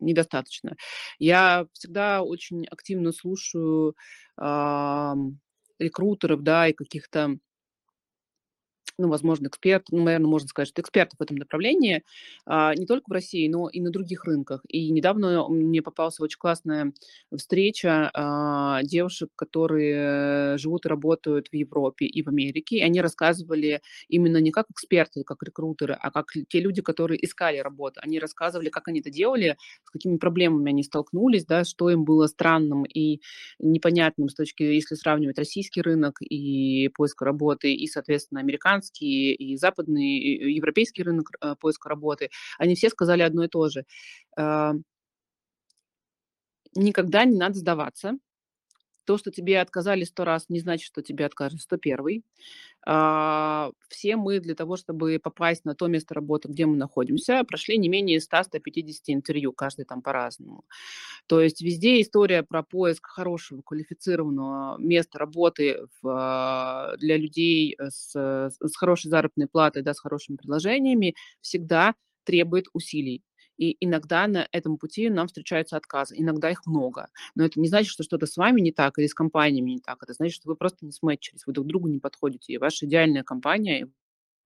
недостаточно. 0.00 0.76
Я 1.18 1.66
всегда 1.72 2.22
очень 2.22 2.66
активно 2.66 3.12
слушаю 3.12 3.94
э, 4.40 5.14
рекрутеров, 5.78 6.42
да, 6.42 6.68
и 6.68 6.72
каких-то 6.72 7.36
ну, 8.98 9.08
возможно, 9.08 9.46
эксперт, 9.48 9.86
ну, 9.90 10.02
наверное, 10.02 10.26
можно 10.28 10.48
сказать, 10.48 10.68
что 10.68 10.82
экспертов 10.82 11.18
в 11.18 11.22
этом 11.22 11.36
направлении, 11.36 12.02
а, 12.46 12.74
не 12.74 12.84
только 12.86 13.04
в 13.08 13.12
России, 13.12 13.48
но 13.48 13.68
и 13.68 13.80
на 13.80 13.90
других 13.90 14.24
рынках. 14.24 14.62
И 14.68 14.90
недавно 14.90 15.48
мне 15.48 15.82
попалась 15.82 16.18
очень 16.20 16.38
классная 16.38 16.92
встреча 17.36 18.10
а, 18.14 18.82
девушек, 18.82 19.30
которые 19.36 20.58
живут 20.58 20.86
и 20.86 20.88
работают 20.88 21.48
в 21.48 21.54
Европе 21.54 22.06
и 22.06 22.22
в 22.22 22.28
Америке, 22.28 22.78
и 22.78 22.82
они 22.82 23.00
рассказывали 23.00 23.82
именно 24.08 24.38
не 24.38 24.50
как 24.50 24.66
эксперты, 24.70 25.22
как 25.24 25.42
рекрутеры, 25.42 25.96
а 26.00 26.10
как 26.10 26.26
те 26.48 26.60
люди, 26.60 26.82
которые 26.82 27.24
искали 27.24 27.58
работу. 27.58 28.00
Они 28.02 28.18
рассказывали, 28.18 28.68
как 28.68 28.88
они 28.88 29.00
это 29.00 29.10
делали, 29.10 29.56
с 29.84 29.90
какими 29.90 30.16
проблемами 30.16 30.70
они 30.70 30.82
столкнулись, 30.82 31.44
да, 31.46 31.64
что 31.64 31.90
им 31.90 32.04
было 32.04 32.26
странным 32.26 32.84
и 32.84 33.20
непонятным 33.58 34.28
с 34.28 34.34
точки, 34.34 34.62
если 34.62 34.94
сравнивать 34.94 35.38
российский 35.38 35.82
рынок 35.82 36.20
и 36.22 36.88
поиск 36.94 37.22
работы, 37.22 37.72
и, 37.74 37.86
соответственно, 37.86 38.40
американский, 38.40 38.87
американский, 38.88 39.32
и 39.32 39.56
западный, 39.56 40.18
и 40.18 40.52
европейский 40.54 41.02
рынок 41.02 41.30
э, 41.40 41.54
поиска 41.60 41.88
работы, 41.88 42.30
они 42.58 42.74
все 42.74 42.88
сказали 42.90 43.22
одно 43.22 43.44
и 43.44 43.48
то 43.48 43.68
же. 43.68 43.84
А, 44.36 44.74
никогда 46.74 47.24
не 47.24 47.36
надо 47.36 47.54
сдаваться. 47.54 48.18
То, 49.08 49.16
что 49.16 49.30
тебе 49.30 49.58
отказали 49.62 50.04
сто 50.04 50.26
раз, 50.26 50.50
не 50.50 50.60
значит, 50.60 50.86
что 50.86 51.00
тебе 51.00 51.24
откажут 51.24 51.62
сто 51.62 51.78
первый. 51.78 52.24
А, 52.86 53.70
все 53.88 54.16
мы 54.16 54.38
для 54.40 54.54
того, 54.54 54.76
чтобы 54.76 55.18
попасть 55.18 55.64
на 55.64 55.74
то 55.74 55.86
место 55.86 56.12
работы, 56.14 56.48
где 56.48 56.66
мы 56.66 56.76
находимся, 56.76 57.42
прошли 57.44 57.78
не 57.78 57.88
менее 57.88 58.20
100-150 58.20 59.14
интервью, 59.14 59.54
каждый 59.54 59.86
там 59.86 60.02
по-разному. 60.02 60.64
То 61.26 61.40
есть 61.40 61.62
везде 61.62 62.02
история 62.02 62.42
про 62.42 62.62
поиск 62.62 63.06
хорошего, 63.06 63.62
квалифицированного 63.62 64.78
места 64.78 65.18
работы 65.18 65.86
в, 66.02 66.08
а, 66.08 66.96
для 66.98 67.16
людей 67.16 67.78
с, 67.80 68.12
с 68.14 68.76
хорошей 68.76 69.08
заработной 69.10 69.48
платой, 69.48 69.82
да, 69.82 69.94
с 69.94 70.00
хорошими 70.00 70.36
предложениями 70.36 71.14
всегда 71.40 71.94
требует 72.24 72.66
усилий. 72.74 73.22
И 73.58 73.76
иногда 73.80 74.26
на 74.26 74.48
этом 74.52 74.78
пути 74.78 75.10
нам 75.10 75.26
встречаются 75.26 75.76
отказы, 75.76 76.14
иногда 76.16 76.50
их 76.50 76.64
много. 76.66 77.08
Но 77.34 77.44
это 77.44 77.60
не 77.60 77.68
значит, 77.68 77.90
что 77.90 78.04
что-то 78.04 78.26
с 78.26 78.36
вами 78.36 78.60
не 78.60 78.72
так 78.72 78.98
или 78.98 79.06
с 79.06 79.14
компаниями 79.14 79.72
не 79.72 79.80
так. 79.80 80.02
Это 80.02 80.12
значит, 80.14 80.36
что 80.36 80.48
вы 80.48 80.56
просто 80.56 80.86
не 80.86 80.92
сметчились, 80.92 81.46
вы 81.46 81.52
друг 81.52 81.66
другу 81.66 81.88
не 81.88 81.98
подходите. 81.98 82.52
И 82.52 82.58
ваша 82.58 82.86
идеальная 82.86 83.24
компания, 83.24 83.88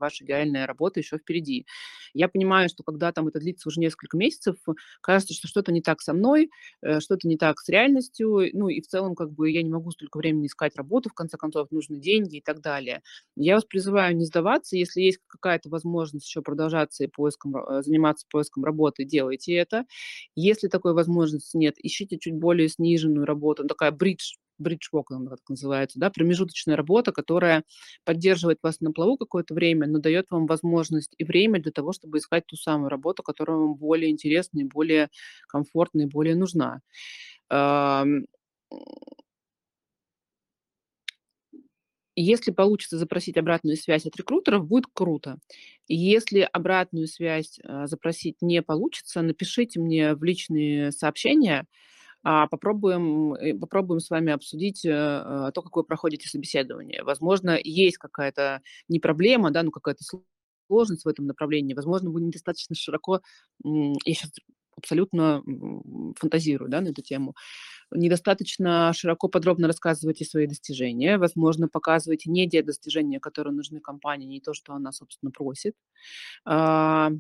ваша 0.03 0.25
идеальная 0.25 0.67
работа 0.67 1.01
еще 1.01 1.19
впереди. 1.19 1.67
Я 2.15 2.29
понимаю, 2.29 2.69
что 2.69 2.83
когда 2.83 3.13
там 3.13 3.29
это 3.29 3.39
длится 3.41 3.69
уже 3.69 3.81
несколько 3.81 4.17
месяцев, 4.17 4.57
кажется, 5.01 5.35
что 5.35 5.49
что-то 5.49 5.73
не 5.73 5.81
так 5.81 6.01
со 6.03 6.13
мной, 6.13 6.51
э, 6.83 7.01
что-то 7.01 7.29
не 7.29 7.37
так 7.39 7.59
с 7.61 7.69
реальностью, 7.69 8.49
ну 8.53 8.69
и 8.69 8.81
в 8.83 8.87
целом 8.89 9.15
как 9.15 9.33
бы 9.33 9.51
я 9.51 9.63
не 9.63 9.71
могу 9.71 9.91
столько 9.93 10.19
времени 10.19 10.47
искать 10.47 10.77
работу, 10.77 11.09
в 11.11 11.15
конце 11.15 11.37
концов 11.39 11.71
нужны 11.71 11.97
деньги 11.99 12.37
и 12.37 12.43
так 12.43 12.61
далее. 12.61 13.03
Я 13.37 13.55
вас 13.55 13.65
призываю 13.65 14.17
не 14.17 14.25
сдаваться, 14.27 14.77
если 14.77 15.01
есть 15.03 15.21
какая-то 15.29 15.69
возможность 15.71 16.27
еще 16.27 16.43
продолжаться 16.43 17.05
и 17.05 17.07
поиском, 17.09 17.57
э, 17.57 17.83
заниматься 17.83 18.27
поиском 18.31 18.65
работы, 18.65 19.05
делайте 19.05 19.55
это. 19.55 19.87
Если 20.35 20.69
такой 20.69 20.95
возможности 20.95 21.57
нет, 21.57 21.75
ищите 21.79 22.19
чуть 22.19 22.35
более 22.35 22.69
сниженную 22.69 23.27
работу, 23.27 23.67
такая 23.67 23.91
бридж 23.93 24.35
бридж-вок, 24.63 25.09
так 25.09 25.41
называется, 25.49 25.99
да, 25.99 26.11
промежуточная 26.11 26.77
работа, 26.77 27.13
которая 27.13 27.65
поддерживает 28.05 28.59
вас 28.63 28.81
на 28.81 28.93
плаву 28.93 29.17
какое-то 29.17 29.55
время, 29.55 29.87
но 29.87 29.99
дает 29.99 30.27
вам 30.31 30.47
возможность 30.47 31.15
и 31.19 31.25
время 31.25 31.61
для 31.61 31.73
того, 31.73 31.93
чтобы 31.93 32.19
искать 32.19 32.47
ту 32.47 32.57
самую 32.57 32.89
работу, 32.89 33.23
которая 33.23 33.57
вам 33.59 33.75
более 33.75 34.11
интересна 34.11 34.61
и 34.61 34.65
более 34.65 35.09
комфортна 35.49 36.03
и 36.03 36.07
более 36.07 36.37
нужна. 36.37 36.81
Если 42.15 42.51
получится 42.51 42.99
запросить 42.99 43.39
обратную 43.39 43.77
связь 43.77 44.05
от 44.05 44.17
рекрутеров, 44.17 44.67
будет 44.67 44.85
круто. 44.93 45.39
Если 45.89 46.41
обратную 46.41 47.07
связь 47.07 47.59
а, 47.65 47.87
запросить 47.87 48.37
не 48.43 48.61
получится, 48.61 49.23
напишите 49.23 49.81
мне 49.81 50.15
в 50.15 50.23
личные 50.23 50.93
сообщения, 50.93 51.67
попробуем, 52.23 53.35
э, 53.35 53.55
попробуем 53.55 54.01
с 54.01 54.11
вами 54.11 54.33
обсудить 54.33 54.85
э, 54.85 54.91
э, 54.91 55.51
то, 55.55 55.63
как 55.63 55.77
вы 55.77 55.85
проходите 55.85 56.29
собеседование. 56.29 57.03
Возможно, 57.03 57.59
есть 57.63 57.99
какая-то 57.99 58.61
не 58.89 59.01
проблема, 59.01 59.51
да, 59.51 59.63
ну 59.63 59.71
какая-то 59.71 60.05
сложность 60.69 61.05
в 61.05 61.09
этом 61.09 61.27
направлении. 61.27 61.75
Возможно, 61.75 62.11
вы 62.11 62.21
недостаточно 62.23 62.77
широко, 62.77 63.21
я 63.65 64.15
сейчас 64.15 64.31
абсолютно 64.77 65.43
фантазирую 66.19 66.71
да, 66.71 66.81
на 66.81 66.89
эту 66.89 67.03
тему, 67.03 67.35
недостаточно 67.95 68.93
широко, 68.95 69.29
подробно 69.29 69.67
рассказываете 69.67 70.25
свои 70.25 70.47
достижения, 70.47 71.19
возможно, 71.19 71.69
показываете 71.69 72.31
не 72.31 72.49
те 72.49 72.63
достижения, 72.63 73.21
которые 73.21 73.55
нужны 73.55 73.81
компании, 73.81 74.27
не 74.27 74.41
то, 74.41 74.55
что 74.55 74.75
она, 74.75 74.93
собственно, 74.93 75.31
просит. 75.31 75.75
А, 76.45 77.11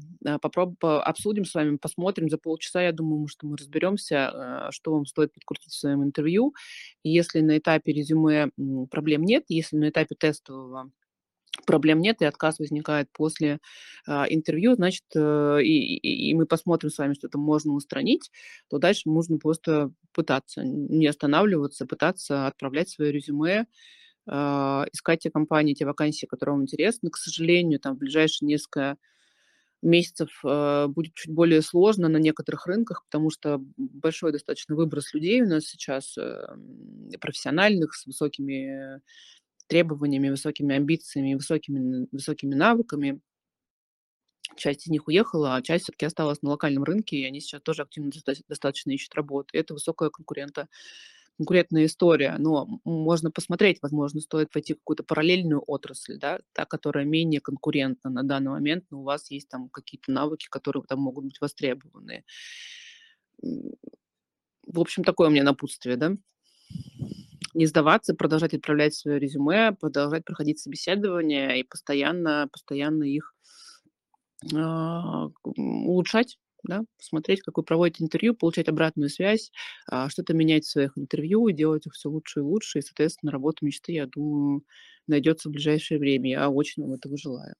попробуем, 0.40 0.76
обсудим 0.82 1.44
с 1.44 1.54
вами, 1.54 1.76
посмотрим. 1.76 2.28
За 2.28 2.38
полчаса, 2.38 2.82
я 2.82 2.92
думаю, 2.92 3.26
что 3.28 3.46
мы 3.46 3.56
разберемся, 3.56 4.30
а, 4.68 4.72
что 4.72 4.92
вам 4.92 5.06
стоит 5.06 5.32
подкрутить 5.32 5.72
в 5.72 5.78
своем 5.78 6.02
интервью. 6.04 6.54
Если 7.04 7.40
на 7.40 7.58
этапе 7.58 7.92
резюме 7.92 8.50
проблем 8.90 9.22
нет, 9.22 9.44
если 9.48 9.76
на 9.76 9.88
этапе 9.88 10.14
тестового 10.14 10.90
проблем 11.66 12.00
нет, 12.00 12.22
и 12.22 12.24
отказ 12.24 12.58
возникает 12.58 13.08
после 13.12 13.58
а, 14.06 14.26
интервью, 14.28 14.74
значит, 14.74 15.04
э, 15.14 15.62
и, 15.62 16.30
и, 16.30 16.34
мы 16.34 16.46
посмотрим 16.46 16.90
с 16.90 16.98
вами, 16.98 17.14
что 17.14 17.26
это 17.28 17.38
можно 17.38 17.72
устранить, 17.74 18.30
то 18.68 18.78
дальше 18.78 19.08
нужно 19.08 19.38
просто 19.38 19.92
пытаться, 20.12 20.62
не 20.64 21.06
останавливаться, 21.06 21.86
пытаться 21.86 22.46
отправлять 22.46 22.88
свое 22.88 23.12
резюме, 23.12 23.66
э, 24.26 24.32
искать 24.92 25.20
те 25.20 25.30
компании, 25.30 25.74
те 25.74 25.84
вакансии, 25.84 26.26
которые 26.26 26.54
вам 26.54 26.62
интересны. 26.62 27.10
К 27.10 27.16
сожалению, 27.16 27.80
там 27.80 27.96
в 27.96 27.98
ближайшие 27.98 28.48
несколько 28.48 28.96
месяцев 29.82 30.30
э, 30.44 30.86
будет 30.88 31.14
чуть 31.14 31.34
более 31.34 31.60
сложно 31.60 32.08
на 32.08 32.18
некоторых 32.18 32.66
рынках, 32.66 33.04
потому 33.04 33.30
что 33.30 33.60
большой 33.76 34.32
достаточно 34.32 34.76
выброс 34.76 35.12
людей 35.12 35.42
у 35.42 35.48
нас 35.48 35.64
сейчас, 35.64 36.16
э, 36.16 36.56
профессиональных, 37.20 37.94
с 37.94 38.06
высокими 38.06 39.00
требованиями, 39.66 40.30
высокими 40.30 40.74
амбициями, 40.74 41.34
высокими, 41.34 42.06
высокими 42.12 42.54
навыками. 42.54 43.20
Часть 44.56 44.86
из 44.86 44.90
них 44.90 45.06
уехала, 45.06 45.56
а 45.56 45.62
часть 45.62 45.84
все-таки 45.84 46.06
осталась 46.06 46.42
на 46.42 46.50
локальном 46.50 46.84
рынке, 46.84 47.16
и 47.16 47.24
они 47.24 47.40
сейчас 47.40 47.62
тоже 47.62 47.82
активно 47.82 48.10
достаточно 48.48 48.90
ищут 48.90 49.14
работу. 49.14 49.48
И 49.52 49.58
это 49.58 49.72
высокая 49.72 50.10
конкурента, 50.10 50.68
конкурентная 51.38 51.86
история. 51.86 52.36
Но 52.38 52.80
можно 52.84 53.30
посмотреть, 53.30 53.78
возможно, 53.80 54.20
стоит 54.20 54.50
пойти 54.50 54.74
в 54.74 54.78
какую-то 54.78 55.04
параллельную 55.04 55.62
отрасль, 55.66 56.18
да, 56.18 56.40
та, 56.52 56.66
которая 56.66 57.04
менее 57.04 57.40
конкурентна 57.40 58.10
на 58.10 58.22
данный 58.22 58.50
момент, 58.50 58.84
но 58.90 59.00
у 59.00 59.04
вас 59.04 59.30
есть 59.30 59.48
там 59.48 59.68
какие-то 59.70 60.12
навыки, 60.12 60.48
которые 60.50 60.82
там 60.84 61.00
могут 61.00 61.24
быть 61.24 61.40
востребованы. 61.40 62.24
в 63.40 64.80
общем, 64.80 65.04
такое 65.04 65.28
у 65.28 65.30
меня 65.30 65.44
напутствие, 65.44 65.96
да. 65.96 66.16
Не 67.54 67.66
сдаваться, 67.66 68.14
продолжать 68.14 68.54
отправлять 68.54 68.94
свое 68.94 69.18
резюме, 69.18 69.72
продолжать 69.72 70.24
проходить 70.24 70.58
собеседования 70.58 71.50
и 71.56 71.62
постоянно 71.64 72.48
постоянно 72.52 73.04
их, 73.04 73.34
а, 74.54 75.28
улучшать, 75.44 76.38
да, 76.64 76.82
смотреть, 76.98 77.42
как 77.42 77.56
вы 77.56 77.62
проводите 77.64 78.04
интервью, 78.04 78.34
получать 78.34 78.68
обратную 78.68 79.08
связь, 79.08 79.50
а, 79.90 80.08
что-то 80.08 80.34
менять 80.34 80.64
в 80.64 80.70
своих 80.70 80.96
интервью 80.96 81.50
делать 81.50 81.86
их 81.86 81.92
все 81.94 82.08
лучше 82.08 82.40
и 82.40 82.42
лучше. 82.42 82.78
И, 82.78 82.82
соответственно, 82.82 83.32
работа 83.32 83.64
мечты, 83.64 83.92
я 83.92 84.06
думаю, 84.06 84.64
найдется 85.06 85.48
в 85.48 85.52
ближайшее 85.52 85.98
время. 85.98 86.30
Я 86.30 86.50
очень 86.50 86.82
вам 86.82 86.94
этого 86.94 87.16
желаю. 87.16 87.54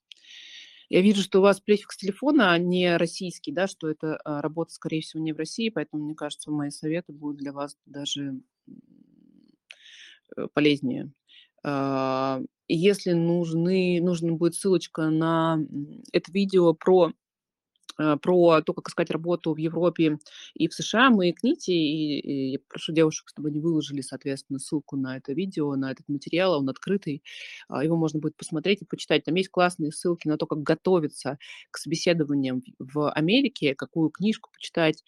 Я 0.89 1.01
вижу, 1.01 1.23
что 1.23 1.39
у 1.41 1.43
вас 1.43 1.61
префикс 1.61 1.97
телефона 1.97 2.59
не 2.59 2.97
российский, 2.97 3.53
да, 3.53 3.67
что 3.67 3.89
это 3.89 4.19
а, 4.25 4.43
работа, 4.43 4.73
скорее 4.75 5.01
всего, 5.01 5.23
не 5.23 5.33
в 5.33 5.39
России, 5.39 5.71
поэтому, 5.71 6.05
мне 6.05 6.15
кажется, 6.15 6.51
мои 6.51 6.71
советы 6.71 7.13
будут 7.13 7.39
для 7.39 7.53
вас 7.53 7.77
даже 7.87 8.41
э, 8.69 8.73
полезнее. 10.55 11.13
А, 11.65 12.41
если 12.69 13.13
нужны, 13.13 14.01
нужна 14.03 14.33
будет 14.33 14.55
ссылочка 14.55 15.11
на 15.11 15.59
это 16.13 16.33
видео 16.33 16.75
про 16.75 17.09
Э, 17.09 17.13
про 17.97 18.63
то, 18.63 18.73
как 18.73 18.89
искать 18.89 19.11
работу 19.11 19.55
в 19.55 19.59
Европе 19.59 20.19
и 20.55 20.69
в 20.69 20.75
США, 20.75 21.11
мы 21.11 21.33
к 21.33 21.43
Ните, 21.43 21.73
и, 21.73 22.21
и 22.21 22.53
я 22.53 22.59
прошу 22.69 22.93
девушек, 22.93 23.29
чтобы 23.29 23.49
они 23.49 23.61
выложили, 23.61 24.01
соответственно, 24.01 24.59
ссылку 24.59 24.97
на 24.97 25.17
это 25.17 25.33
видео, 25.33 25.75
на 25.77 25.91
этот 25.93 26.09
материал, 26.09 26.59
он 26.59 26.69
открытый, 26.69 27.23
а, 27.69 27.85
его 27.85 27.97
можно 27.97 28.21
будет 28.21 28.37
посмотреть 28.37 28.83
и 28.83 28.85
почитать. 28.85 29.25
Там 29.25 29.35
есть 29.35 29.51
классные 29.51 29.93
ссылки 29.93 30.29
на 30.29 30.37
то, 30.37 30.47
как 30.47 30.63
готовиться 30.63 31.39
к 31.71 31.79
собеседованиям 31.79 32.63
в 32.79 33.11
Америке, 33.11 33.75
какую 33.75 34.11
книжку 34.11 34.51
почитать. 34.53 35.05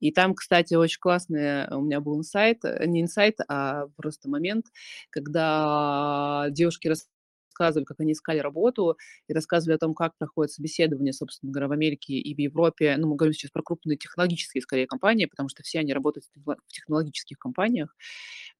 И 0.00 0.12
там, 0.12 0.34
кстати, 0.34 0.74
очень 0.74 1.00
классный 1.00 1.66
у 1.74 1.80
меня 1.80 2.00
был 2.00 2.18
инсайт, 2.18 2.64
э, 2.64 2.84
не 2.86 3.00
инсайт, 3.02 3.38
а 3.48 3.86
просто 3.96 4.28
момент, 4.28 4.66
когда 5.10 6.48
девушки 6.50 6.88
рассказывали, 6.88 7.13
рассказывали, 7.54 7.84
как 7.84 8.00
они 8.00 8.12
искали 8.12 8.38
работу, 8.38 8.96
и 9.28 9.32
рассказывали 9.32 9.76
о 9.76 9.78
том, 9.78 9.94
как 9.94 10.16
проходит 10.18 10.52
собеседование, 10.52 11.12
собственно 11.12 11.52
говоря, 11.52 11.68
в 11.68 11.72
Америке 11.72 12.14
и 12.14 12.34
в 12.34 12.38
Европе. 12.38 12.96
Ну, 12.98 13.08
мы 13.08 13.16
говорим 13.16 13.34
сейчас 13.34 13.50
про 13.50 13.62
крупные 13.62 13.96
технологические, 13.96 14.62
скорее, 14.62 14.86
компании, 14.86 15.26
потому 15.26 15.48
что 15.48 15.62
все 15.62 15.80
они 15.80 15.92
работают 15.94 16.26
в 16.34 16.56
технологических 16.68 17.38
компаниях. 17.38 17.94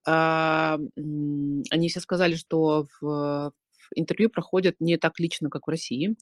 А, 0.07 0.79
они 0.97 1.89
все 1.89 2.01
сказали, 2.01 2.35
что 2.35 2.87
в 3.01 3.53
интервью 3.95 4.31
проходят 4.31 4.77
не 4.81 4.97
так 4.99 5.19
лично, 5.21 5.51
как 5.51 5.67
в 5.67 5.71
России. 5.71 6.17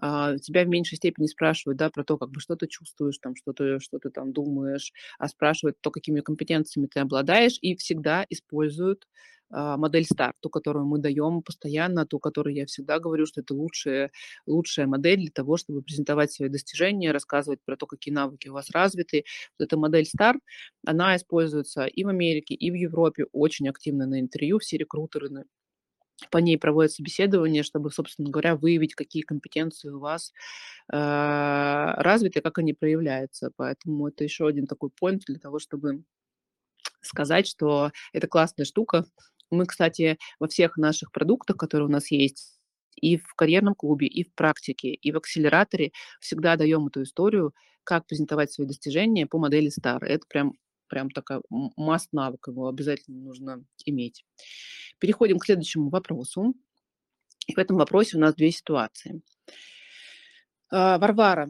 А, 0.00 0.36
тебя 0.38 0.64
в 0.64 0.68
меньшей 0.68 0.96
степени 0.96 1.26
спрашивают, 1.26 1.78
да, 1.78 1.90
про 1.90 2.04
то, 2.04 2.18
как 2.18 2.30
бы, 2.30 2.40
что 2.40 2.56
ты 2.56 2.66
чувствуешь, 2.66 3.18
там, 3.18 3.36
что 3.36 3.52
ты, 3.52 3.78
что 3.80 3.98
ты 3.98 4.10
там 4.10 4.32
думаешь, 4.32 4.92
а 5.18 5.28
спрашивают 5.28 5.76
то, 5.80 5.90
какими 5.90 6.20
компетенциями 6.20 6.86
ты 6.86 7.00
обладаешь, 7.00 7.58
и 7.60 7.76
всегда 7.76 8.26
используют 8.30 9.06
а, 9.50 9.76
модель 9.76 10.04
старт, 10.04 10.36
ту, 10.40 10.48
которую 10.50 10.86
мы 10.86 10.98
даем 10.98 11.42
постоянно, 11.42 12.06
ту, 12.06 12.18
которую 12.18 12.54
я 12.54 12.66
всегда 12.66 12.98
говорю, 12.98 13.26
что 13.26 13.40
это 13.42 13.54
лучшая, 13.54 14.10
лучшая 14.46 14.86
модель 14.86 15.18
для 15.20 15.30
того, 15.30 15.56
чтобы 15.58 15.82
презентовать 15.82 16.32
свои 16.32 16.48
достижения, 16.48 17.12
рассказывать 17.12 17.60
про 17.64 17.76
то, 17.76 17.86
какие 17.86 18.14
навыки 18.14 18.48
у 18.48 18.54
вас 18.54 18.70
развиты. 18.70 19.24
Вот 19.58 19.66
эта 19.66 19.76
модель 19.76 20.06
старт, 20.06 20.40
она 20.86 21.16
используется 21.16 21.84
и 21.86 22.04
в 22.04 22.08
Америке, 22.08 22.54
и 22.54 22.70
в 22.70 22.74
Европе 22.74 23.26
очень 23.32 23.68
активно 23.68 24.06
на 24.06 24.20
интервью. 24.20 24.58
Все 24.58 24.78
рекрутеры 24.78 25.28
по 26.30 26.38
ней 26.38 26.58
проводят 26.58 26.92
собеседование, 26.92 27.62
чтобы, 27.62 27.90
собственно 27.90 28.30
говоря, 28.30 28.56
выявить, 28.56 28.94
какие 28.94 29.22
компетенции 29.22 29.88
у 29.90 29.98
вас 29.98 30.32
э, 30.92 30.96
развиты, 30.96 32.40
как 32.40 32.58
они 32.58 32.74
проявляются. 32.74 33.52
Поэтому 33.56 34.08
это 34.08 34.24
еще 34.24 34.46
один 34.46 34.66
такой 34.66 34.90
point 34.90 35.20
для 35.26 35.38
того, 35.38 35.58
чтобы 35.58 36.04
сказать, 37.00 37.46
что 37.46 37.92
это 38.12 38.26
классная 38.28 38.64
штука, 38.64 39.04
мы, 39.50 39.66
кстати, 39.66 40.18
во 40.40 40.48
всех 40.48 40.76
наших 40.76 41.12
продуктах, 41.12 41.56
которые 41.56 41.86
у 41.88 41.90
нас 41.90 42.10
есть, 42.10 42.58
и 42.96 43.16
в 43.18 43.34
карьерном 43.34 43.74
клубе, 43.74 44.06
и 44.06 44.24
в 44.24 44.34
практике, 44.34 44.94
и 44.94 45.12
в 45.12 45.16
акселераторе 45.18 45.92
всегда 46.20 46.56
даем 46.56 46.86
эту 46.86 47.02
историю, 47.02 47.54
как 47.84 48.06
презентовать 48.06 48.52
свои 48.52 48.66
достижения 48.66 49.26
по 49.26 49.38
модели 49.38 49.70
STAR. 49.70 50.04
Это 50.04 50.26
прям, 50.28 50.54
прям 50.92 51.08
такая 51.08 51.40
масс 51.48 52.08
навык, 52.12 52.48
его 52.48 52.68
обязательно 52.68 53.18
нужно 53.18 53.64
иметь. 53.86 54.26
Переходим 54.98 55.38
к 55.38 55.46
следующему 55.46 55.88
вопросу. 55.88 56.54
И 57.46 57.54
в 57.54 57.58
этом 57.58 57.78
вопросе 57.78 58.18
у 58.18 58.20
нас 58.20 58.34
две 58.34 58.50
ситуации. 58.50 59.22
А, 60.70 60.98
Варвара 60.98 61.48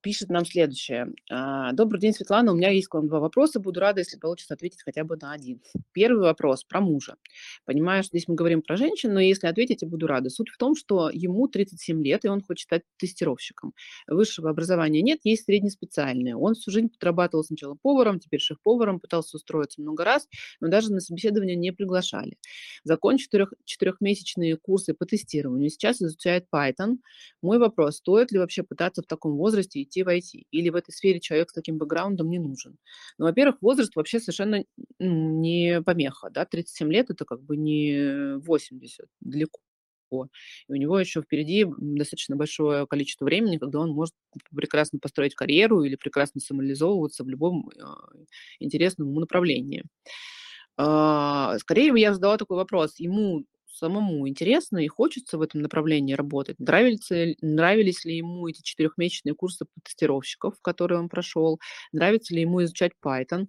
пишет 0.00 0.28
нам 0.30 0.44
следующее. 0.44 1.12
А, 1.30 1.72
Добрый 1.72 2.00
день, 2.00 2.12
Светлана. 2.12 2.52
У 2.52 2.56
меня 2.56 2.70
есть 2.70 2.88
к 2.88 2.94
вам 2.94 3.08
два 3.08 3.20
вопроса. 3.20 3.60
Буду 3.60 3.80
рада, 3.80 4.00
если 4.00 4.18
получится 4.18 4.54
ответить 4.54 4.82
хотя 4.82 5.04
бы 5.04 5.16
на 5.20 5.32
один. 5.32 5.60
Первый 5.92 6.22
вопрос 6.22 6.64
про 6.64 6.80
мужа. 6.80 7.16
Понимаю, 7.64 8.02
что 8.02 8.10
здесь 8.10 8.28
мы 8.28 8.34
говорим 8.34 8.62
про 8.62 8.76
женщин, 8.76 9.12
но 9.12 9.20
если 9.20 9.46
ответить, 9.46 9.82
я 9.82 9.88
буду 9.88 10.06
рада. 10.06 10.30
Суть 10.30 10.48
в 10.48 10.56
том, 10.56 10.74
что 10.74 11.10
ему 11.10 11.48
37 11.48 12.02
лет, 12.02 12.24
и 12.24 12.28
он 12.28 12.42
хочет 12.42 12.64
стать 12.64 12.82
тестировщиком. 12.96 13.74
Высшего 14.06 14.50
образования 14.50 15.02
нет, 15.02 15.20
есть 15.24 15.44
среднеспециальное. 15.44 16.34
Он 16.34 16.54
всю 16.54 16.70
жизнь 16.70 16.88
подрабатывал 16.88 17.44
сначала 17.44 17.76
поваром, 17.80 18.20
теперь 18.20 18.40
шеф-поваром, 18.40 19.00
пытался 19.00 19.36
устроиться 19.36 19.80
много 19.80 20.04
раз, 20.04 20.28
но 20.60 20.68
даже 20.68 20.92
на 20.92 21.00
собеседование 21.00 21.56
не 21.56 21.72
приглашали. 21.72 22.38
Закончил 22.84 23.24
четырех, 23.24 23.52
четырехмесячные 23.64 24.56
курсы 24.56 24.94
по 24.94 25.04
тестированию. 25.06 25.70
Сейчас 25.70 26.00
изучает 26.00 26.46
Python. 26.52 26.98
Мой 27.42 27.58
вопрос, 27.58 27.96
стоит 27.96 28.32
ли 28.32 28.38
вообще 28.38 28.62
пытаться 28.62 29.02
в 29.02 29.06
таком 29.06 29.36
возрасте 29.36 29.80
идти 29.90 30.02
в 30.02 30.08
IT. 30.08 30.44
Или 30.50 30.70
в 30.70 30.76
этой 30.76 30.92
сфере 30.92 31.20
человек 31.20 31.50
с 31.50 31.52
таким 31.52 31.78
бэкграундом 31.78 32.30
не 32.30 32.38
нужен. 32.38 32.76
Ну, 33.18 33.26
во-первых, 33.26 33.56
возраст 33.60 33.94
вообще 33.96 34.20
совершенно 34.20 34.64
не 34.98 35.82
помеха. 35.82 36.30
Да? 36.30 36.44
37 36.44 36.92
лет– 36.92 37.10
это 37.10 37.24
как 37.24 37.42
бы 37.42 37.56
не 37.56 38.36
80, 38.38 39.06
далеко. 39.20 39.58
И 40.12 40.72
у 40.72 40.74
него 40.74 40.98
еще 40.98 41.22
впереди 41.22 41.66
достаточно 41.78 42.34
большое 42.34 42.86
количество 42.86 43.24
времени, 43.24 43.58
когда 43.58 43.78
он 43.78 43.90
может 43.90 44.14
прекрасно 44.54 44.98
построить 44.98 45.34
карьеру 45.34 45.82
или 45.82 45.94
прекрасно 45.94 46.40
самореализовываться 46.40 47.22
в 47.22 47.28
любом 47.28 47.70
э, 47.70 47.82
интересном 48.58 49.08
ему 49.08 49.20
направлении. 49.20 49.84
А, 50.76 51.58
скорее 51.58 51.92
я 51.96 52.14
задала 52.14 52.38
такой 52.38 52.56
вопрос. 52.56 52.98
Ему 52.98 53.44
самому 53.80 54.28
интересно 54.28 54.78
и 54.78 54.88
хочется 54.88 55.38
в 55.38 55.42
этом 55.42 55.62
направлении 55.62 56.14
работать. 56.14 56.58
Нравились, 56.58 57.08
нравились 57.42 58.04
ли 58.04 58.16
ему 58.18 58.48
эти 58.48 58.62
четырехмесячные 58.62 59.34
курсы 59.34 59.66
тестировщиков, 59.84 60.54
которые 60.62 60.98
он 61.00 61.08
прошел? 61.08 61.60
Нравится 61.92 62.34
ли 62.34 62.42
ему 62.42 62.62
изучать 62.64 62.92
Python? 63.04 63.46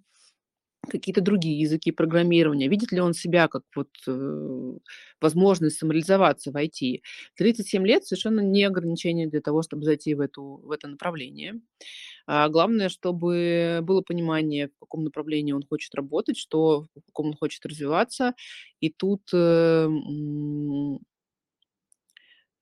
Какие-то 0.89 1.21
другие 1.21 1.59
языки 1.59 1.91
программирования, 1.91 2.67
видит 2.67 2.91
ли 2.91 2.99
он 2.99 3.13
себя 3.13 3.47
как 3.47 3.63
вот 3.75 3.89
э, 4.07 4.73
возможность 5.21 5.77
самореализоваться 5.77 6.51
в 6.51 6.55
IT. 6.55 7.01
37 7.35 7.85
лет 7.85 8.05
совершенно 8.05 8.39
не 8.41 8.63
ограничение 8.63 9.27
для 9.27 9.41
того, 9.41 9.61
чтобы 9.61 9.83
зайти 9.83 10.15
в, 10.15 10.19
эту, 10.19 10.61
в 10.63 10.71
это 10.71 10.87
направление. 10.87 11.61
А 12.25 12.49
главное, 12.49 12.89
чтобы 12.89 13.79
было 13.83 14.01
понимание, 14.01 14.69
в 14.69 14.79
каком 14.79 15.03
направлении 15.03 15.53
он 15.53 15.63
хочет 15.67 15.93
работать, 15.95 16.37
что, 16.37 16.87
в 16.95 17.05
каком 17.07 17.27
он 17.27 17.35
хочет 17.35 17.65
развиваться. 17.65 18.33
И 18.79 18.89
тут 18.89 19.21
э, 19.33 19.87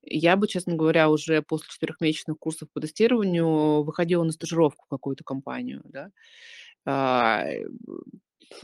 я 0.02 0.36
бы, 0.36 0.48
честно 0.48 0.76
говоря, 0.76 1.10
уже 1.10 1.42
после 1.42 1.68
четырехмесячных 1.70 2.38
курсов 2.40 2.70
по 2.74 2.82
тестированию 2.82 3.84
выходила 3.84 4.24
на 4.24 4.32
стажировку 4.32 4.86
в 4.86 4.90
какую-то 4.90 5.24
компанию, 5.24 5.82
да. 5.86 6.12
А, 6.92 7.46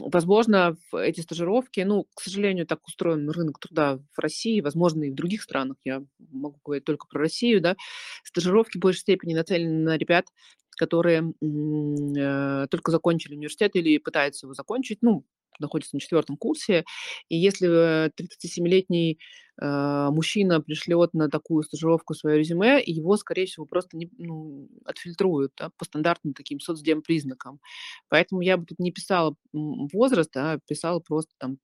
возможно, 0.00 0.76
в 0.90 0.96
эти 0.96 1.20
стажировки, 1.20 1.80
ну, 1.80 2.08
к 2.14 2.20
сожалению, 2.20 2.66
так 2.66 2.84
устроен 2.88 3.30
рынок 3.30 3.60
труда 3.60 4.00
в 4.16 4.18
России, 4.18 4.60
возможно, 4.60 5.04
и 5.04 5.10
в 5.10 5.14
других 5.14 5.42
странах, 5.42 5.76
я 5.84 6.02
могу 6.18 6.58
говорить 6.64 6.84
только 6.84 7.06
про 7.06 7.20
Россию, 7.20 7.60
да, 7.60 7.76
стажировки 8.24 8.78
в 8.78 8.80
большей 8.80 9.02
степени 9.02 9.34
нацелены 9.34 9.84
на 9.84 9.96
ребят, 9.96 10.26
которые 10.76 11.34
э, 11.40 12.66
только 12.68 12.90
закончили 12.90 13.36
университет 13.36 13.76
или 13.76 13.98
пытаются 13.98 14.46
его 14.46 14.54
закончить, 14.54 14.98
ну, 15.02 15.24
находится 15.60 15.96
на 15.96 16.00
четвертом 16.00 16.36
курсе, 16.36 16.84
и 17.28 17.36
если 17.36 18.08
37-летний 18.14 19.18
э, 19.60 20.08
мужчина 20.10 20.60
пришлет 20.60 21.14
на 21.14 21.28
такую 21.28 21.62
стажировку 21.62 22.14
свое 22.14 22.38
резюме, 22.38 22.82
его, 22.84 23.16
скорее 23.16 23.46
всего, 23.46 23.66
просто 23.66 23.96
не, 23.96 24.10
ну, 24.18 24.68
отфильтруют 24.84 25.52
да, 25.56 25.70
по 25.76 25.84
стандартным 25.84 26.34
таким 26.34 26.60
соцдем 26.60 27.02
признакам. 27.02 27.60
Поэтому 28.08 28.40
я 28.42 28.56
бы 28.56 28.66
тут 28.66 28.78
не 28.78 28.92
писала 28.92 29.34
возраст, 29.52 30.36
а 30.36 30.58
писала 30.66 31.00
просто 31.00 31.32
там 31.38 31.58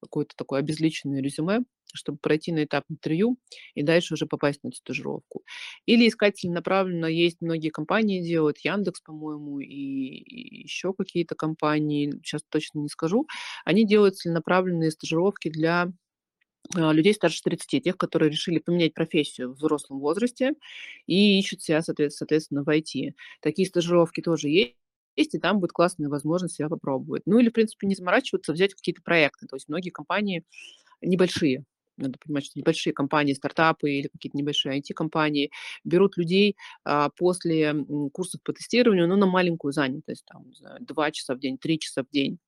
какое-то 0.00 0.34
такое 0.36 0.60
обезличенное 0.60 1.22
резюме, 1.22 1.60
чтобы 1.94 2.18
пройти 2.18 2.52
на 2.52 2.64
этап 2.64 2.84
интервью 2.88 3.38
и 3.74 3.82
дальше 3.82 4.14
уже 4.14 4.26
попасть 4.26 4.62
на 4.62 4.68
эту 4.68 4.76
стажировку. 4.76 5.42
Или 5.86 6.08
искать 6.08 6.38
целенаправленно, 6.38 7.06
есть 7.06 7.38
многие 7.40 7.70
компании 7.70 8.22
делают, 8.22 8.58
Яндекс, 8.58 9.00
по-моему, 9.00 9.60
и, 9.60 9.66
и 9.66 10.62
еще 10.62 10.92
какие-то 10.92 11.34
компании, 11.34 12.12
сейчас 12.24 12.42
точно 12.48 12.80
не 12.80 12.88
скажу, 12.88 13.26
они 13.64 13.86
делают 13.86 14.16
целенаправленные 14.16 14.90
стажировки 14.90 15.48
для 15.48 15.92
а, 16.76 16.92
людей 16.92 17.14
старше 17.14 17.42
30, 17.42 17.82
тех, 17.82 17.96
которые 17.96 18.30
решили 18.30 18.58
поменять 18.58 18.94
профессию 18.94 19.52
в 19.52 19.56
взрослом 19.56 20.00
возрасте 20.00 20.54
и 21.06 21.38
ищут 21.38 21.62
себя, 21.62 21.82
соответ 21.82 22.12
соответственно, 22.12 22.62
в 22.64 22.68
IT. 22.68 23.14
Такие 23.40 23.68
стажировки 23.68 24.20
тоже 24.20 24.48
есть, 24.48 24.74
и 25.16 25.38
там 25.38 25.60
будет 25.60 25.72
классная 25.72 26.08
возможность 26.08 26.56
себя 26.56 26.68
попробовать. 26.68 27.22
Ну 27.26 27.38
или, 27.38 27.48
в 27.48 27.52
принципе, 27.52 27.86
не 27.86 27.94
заморачиваться, 27.94 28.52
взять 28.52 28.74
какие-то 28.74 29.02
проекты. 29.02 29.46
То 29.46 29.56
есть 29.56 29.68
многие 29.68 29.90
компании 29.90 30.44
небольшие, 31.00 31.64
надо 31.98 32.18
понимать, 32.18 32.46
что 32.46 32.58
небольшие 32.58 32.92
компании, 32.92 33.34
стартапы 33.34 33.90
или 33.90 34.08
какие-то 34.08 34.38
небольшие 34.38 34.78
IT-компании 34.80 35.50
берут 35.84 36.16
людей 36.16 36.56
а, 36.84 37.10
после 37.10 37.74
курсов 38.12 38.42
по 38.42 38.52
тестированию, 38.52 39.08
ну, 39.08 39.16
на 39.16 39.26
маленькую 39.26 39.72
занятость, 39.72 40.24
там, 40.26 40.46
2 40.80 41.10
часа 41.10 41.34
в 41.34 41.38
день, 41.40 41.58
3 41.58 41.78
часа 41.78 42.02
в 42.02 42.10
день 42.10 42.38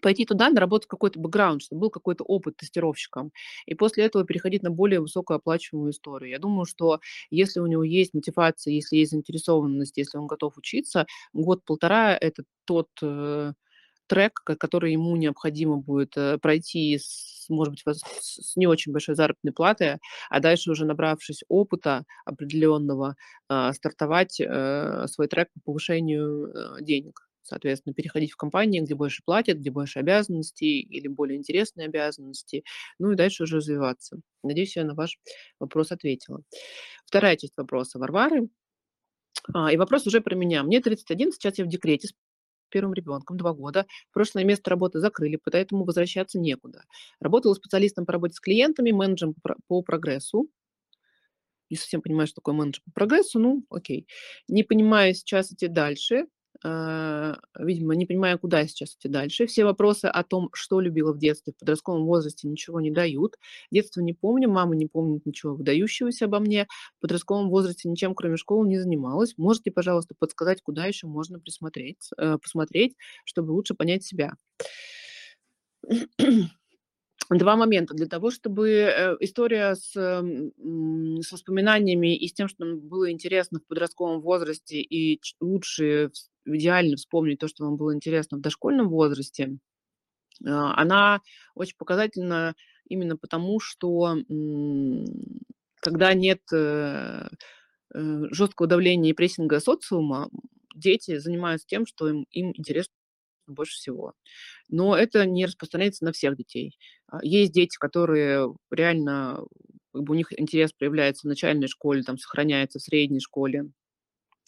пойти 0.00 0.24
туда, 0.24 0.50
наработать 0.50 0.88
какой-то 0.88 1.18
бэкграунд, 1.20 1.62
чтобы 1.62 1.82
был 1.82 1.90
какой-то 1.90 2.24
опыт 2.24 2.56
тестировщиком, 2.56 3.32
и 3.66 3.74
после 3.74 4.04
этого 4.04 4.24
переходить 4.24 4.62
на 4.62 4.70
более 4.70 5.00
высокооплачиваемую 5.00 5.92
историю. 5.92 6.30
Я 6.30 6.38
думаю, 6.38 6.66
что 6.66 7.00
если 7.30 7.60
у 7.60 7.66
него 7.66 7.82
есть 7.82 8.14
мотивация, 8.14 8.72
если 8.72 8.96
есть 8.96 9.10
заинтересованность, 9.12 9.96
если 9.96 10.18
он 10.18 10.26
готов 10.26 10.56
учиться, 10.56 11.06
год-полтора– 11.32 12.16
это 12.16 12.44
тот 12.64 12.88
э, 13.02 13.52
трек, 14.08 14.34
ко- 14.44 14.56
который 14.56 14.92
ему 14.92 15.16
необходимо 15.16 15.76
будет 15.76 16.16
э, 16.16 16.38
пройти, 16.38 16.98
с, 16.98 17.46
может 17.48 17.72
быть, 17.74 17.82
с 18.20 18.56
не 18.56 18.66
очень 18.66 18.92
большой 18.92 19.14
заработной 19.14 19.52
платой, 19.52 19.98
а 20.30 20.40
дальше 20.40 20.70
уже 20.70 20.84
набравшись 20.84 21.44
опыта 21.48 22.04
определенного, 22.24 23.16
а, 23.48 23.72
стартовать 23.72 24.40
э, 24.40 25.06
свой 25.08 25.28
трек 25.28 25.48
по 25.54 25.60
повышению 25.66 26.52
э, 26.52 26.82
денег. 26.82 27.28
Соответственно, 27.42 27.94
переходить 27.94 28.32
в 28.32 28.36
компании, 28.36 28.80
где 28.80 28.94
больше 28.94 29.22
платят, 29.24 29.58
где 29.58 29.70
больше 29.70 30.00
обязанностей 30.00 30.80
или 30.80 31.08
более 31.08 31.38
интересные 31.38 31.86
обязанности, 31.86 32.62
ну 32.98 33.12
и 33.12 33.16
дальше 33.16 33.44
уже 33.44 33.56
развиваться. 33.56 34.20
Надеюсь, 34.42 34.76
я 34.76 34.84
на 34.84 34.94
ваш 34.94 35.18
вопрос 35.58 35.90
ответила. 35.90 36.42
Вторая 37.06 37.36
часть 37.36 37.56
вопроса 37.56 37.98
Варвары. 37.98 38.48
А, 39.54 39.72
и 39.72 39.76
вопрос 39.76 40.06
уже 40.06 40.20
про 40.20 40.34
меня. 40.34 40.62
Мне 40.62 40.80
31, 40.80 41.32
сейчас 41.32 41.58
я 41.58 41.64
в 41.64 41.68
декрете 41.68 42.08
первым 42.70 42.94
ребенком, 42.94 43.36
два 43.36 43.52
года. 43.52 43.86
Прошлое 44.12 44.44
место 44.44 44.70
работы 44.70 45.00
закрыли, 45.00 45.38
поэтому 45.42 45.84
возвращаться 45.84 46.38
некуда. 46.38 46.84
Работала 47.20 47.54
специалистом 47.54 48.06
по 48.06 48.12
работе 48.12 48.34
с 48.34 48.40
клиентами, 48.40 48.90
менеджером 48.92 49.34
по 49.34 49.40
про- 49.40 49.56
по 49.68 49.82
прогрессу. 49.82 50.48
Не 51.70 51.76
совсем 51.76 52.00
понимаю, 52.00 52.26
что 52.26 52.36
такое 52.36 52.54
менеджер 52.54 52.82
по 52.86 52.92
прогрессу, 52.92 53.38
ну, 53.38 53.64
окей. 53.70 54.06
Не 54.48 54.62
понимаю 54.62 55.14
сейчас 55.14 55.52
идти 55.52 55.68
дальше. 55.68 56.26
А, 56.64 57.36
Видимо, 57.58 57.94
не 57.94 58.06
понимаю, 58.06 58.38
куда 58.38 58.66
сейчас 58.66 58.94
идти 58.94 59.08
дальше. 59.08 59.46
Все 59.46 59.64
вопросы 59.64 60.06
о 60.06 60.24
том, 60.24 60.50
что 60.52 60.80
любила 60.80 61.12
в 61.12 61.18
детстве, 61.18 61.52
в 61.52 61.58
подростковом 61.58 62.04
возрасте, 62.04 62.48
ничего 62.48 62.80
не 62.80 62.90
дают. 62.90 63.36
Детство 63.70 64.00
не 64.00 64.12
помню, 64.12 64.50
мама 64.50 64.74
не 64.74 64.86
помнит 64.86 65.24
ничего 65.26 65.54
выдающегося 65.54 66.24
обо 66.24 66.40
мне. 66.40 66.66
В 66.98 67.02
подростковом 67.02 67.48
возрасте 67.50 67.88
ничем, 67.88 68.14
кроме 68.14 68.36
школы, 68.36 68.66
не 68.66 68.78
занималась. 68.78 69.34
Можете, 69.36 69.70
пожалуйста, 69.70 70.14
подсказать, 70.18 70.62
куда 70.62 70.86
еще 70.86 71.06
можно 71.06 71.38
присмотреть, 71.38 72.10
э, 72.16 72.38
посмотреть, 72.38 72.96
чтобы 73.24 73.52
лучше 73.52 73.74
понять 73.74 74.04
себя? 74.04 74.32
Два 77.30 77.56
момента. 77.56 77.94
Для 77.94 78.06
того, 78.06 78.30
чтобы, 78.30 78.70
э, 78.70 79.16
история 79.20 79.74
с, 79.74 79.92
с 79.92 81.32
воспоминаниями 81.32 82.16
и 82.16 82.26
с 82.26 82.32
тем, 82.32 82.48
что 82.48 82.64
было 82.64 83.10
интересно 83.10 83.60
в 83.60 83.66
подростковом 83.66 84.22
возрасте, 84.22 84.80
и 84.80 85.20
вс 85.20 86.30
идеально 86.56 86.96
вспомнить 86.96 87.38
то, 87.40 87.48
что 87.48 87.64
вам 87.64 87.76
было 87.76 87.94
интересно 87.94 88.38
в 88.38 88.40
дошкольном 88.40 88.88
возрасте, 88.88 89.58
а, 90.46 90.80
она 90.80 91.20
очень 91.54 91.76
показательна 91.76 92.54
именно 92.88 93.16
потому, 93.16 93.60
что, 93.60 94.16
когда 95.80 96.14
нет, 96.14 96.40
э, 96.52 97.28
э, 97.94 98.22
жесткого 98.30 98.68
давления 98.68 99.10
и 99.10 99.14
прессинга 99.14 99.60
социума, 99.60 100.30
дети 100.74 101.18
занимаются 101.18 101.66
тем, 101.66 101.86
что 101.86 102.08
им 102.08 102.26
им 102.30 102.52
интересно 102.56 102.94
больше 103.46 103.74
всего. 103.76 104.14
Но 104.68 104.96
это 104.96 105.26
не 105.26 105.46
распространяется 105.46 106.04
на 106.04 106.12
всех 106.12 106.36
детей. 106.36 106.78
А, 107.08 107.18
есть 107.24 107.52
дети, 107.52 107.76
которые 107.78 108.54
реально, 108.70 109.40
как 109.92 110.02
бы 110.02 110.14
у 110.14 110.16
них 110.16 110.38
интерес 110.38 110.72
проявляется 110.72 111.26
в 111.26 111.30
начальной 111.30 111.68
школе, 111.68 112.02
там 112.02 112.18
сохраняется 112.18 112.78
в 112.78 112.82
средней 112.82 113.20
школе, 113.20 113.70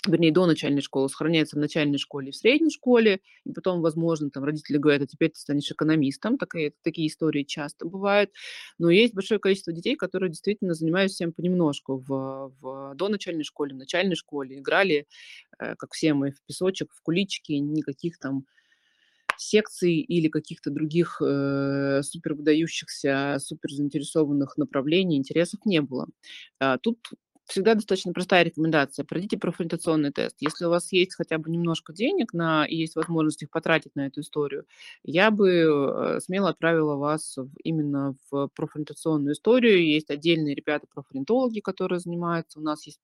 вернее, 0.07 0.33
до 0.33 0.47
начальной 0.47 0.81
школы, 0.83 1.09
сохраняется 1.09 1.57
в 1.57 1.61
начальной 1.61 1.99
школе 1.99 2.29
и 2.29 2.33
в 2.33 2.37
средней 2.37 2.71
школе, 2.71 3.21
и 3.45 3.53
потом, 3.53 3.81
возможно, 3.83 4.31
там 4.31 4.45
родители 4.45 4.79
говорят: 4.79 5.03
"А 5.03 5.07
теперь 5.07 5.31
ты 5.31 5.41
станешь 5.41 5.71
экономистом". 5.71 6.39
Такие 6.39 6.73
такие 6.83 7.09
истории 7.09 7.43
часто 7.45 7.87
бывают. 7.87 8.31
Но 8.79 8.91
есть 8.91 9.15
большое 9.15 9.41
количество 9.41 9.73
детей, 9.73 9.97
которые 9.97 10.31
действительно 10.31 10.75
занимаются 10.75 11.17
всем 11.17 11.33
понемножку 11.33 11.99
в 11.99 12.53
в 12.61 12.95
доначальной 12.97 13.45
школе, 13.45 13.75
в 13.75 13.79
начальной 13.79 14.17
школе, 14.17 14.59
играли, 14.59 15.07
э, 15.61 15.75
как 15.77 15.93
все 15.95 16.15
мы, 16.15 16.33
в 16.33 16.43
песочек, 16.47 16.93
в 16.95 17.03
куличики, 17.03 17.53
никаких 17.53 18.19
там 18.19 18.47
секций 19.39 19.97
или 20.01 20.29
каких-то 20.29 20.71
других, 20.71 21.21
э, 21.25 22.03
супер 22.03 22.35
выдающихся, 22.35 23.39
супер 23.41 23.71
заинтересованных 23.73 24.57
направлений, 24.59 25.17
интересов 25.17 25.61
не 25.65 25.81
было. 25.83 26.09
А, 26.61 26.79
тут 26.79 26.99
всегда 27.51 27.75
достаточно 27.75 28.13
простая 28.13 28.45
рекомендация: 28.45 29.05
пройдите 29.05 29.39
профориентационный 29.39 30.13
тест. 30.13 30.37
Если 30.41 30.65
у 30.65 30.71
вас 30.71 30.93
есть 30.93 31.15
хотя 31.15 31.39
бы 31.39 31.51
немножко 31.51 31.93
денег 31.93 32.33
на 32.33 32.65
и 32.67 32.77
есть 32.77 32.97
возможность 32.97 33.43
их 33.43 33.51
потратить 33.51 33.95
на 33.97 34.07
эту 34.07 34.21
историю, 34.23 34.67
я 35.05 35.31
бы, 35.31 35.49
э, 36.17 36.21
смело 36.21 36.51
отправила 36.51 36.97
вас 36.97 37.39
именно 37.65 38.17
в 38.31 38.49
профориентационную 38.55 39.35
историю. 39.35 39.87
Есть 39.87 40.11
отдельные 40.11 40.55
ребята-профориентологи, 40.55 41.61
которые 41.61 42.01
занимаются. 42.01 42.59
У 42.61 42.63
нас 42.63 42.87
есть 42.87 43.01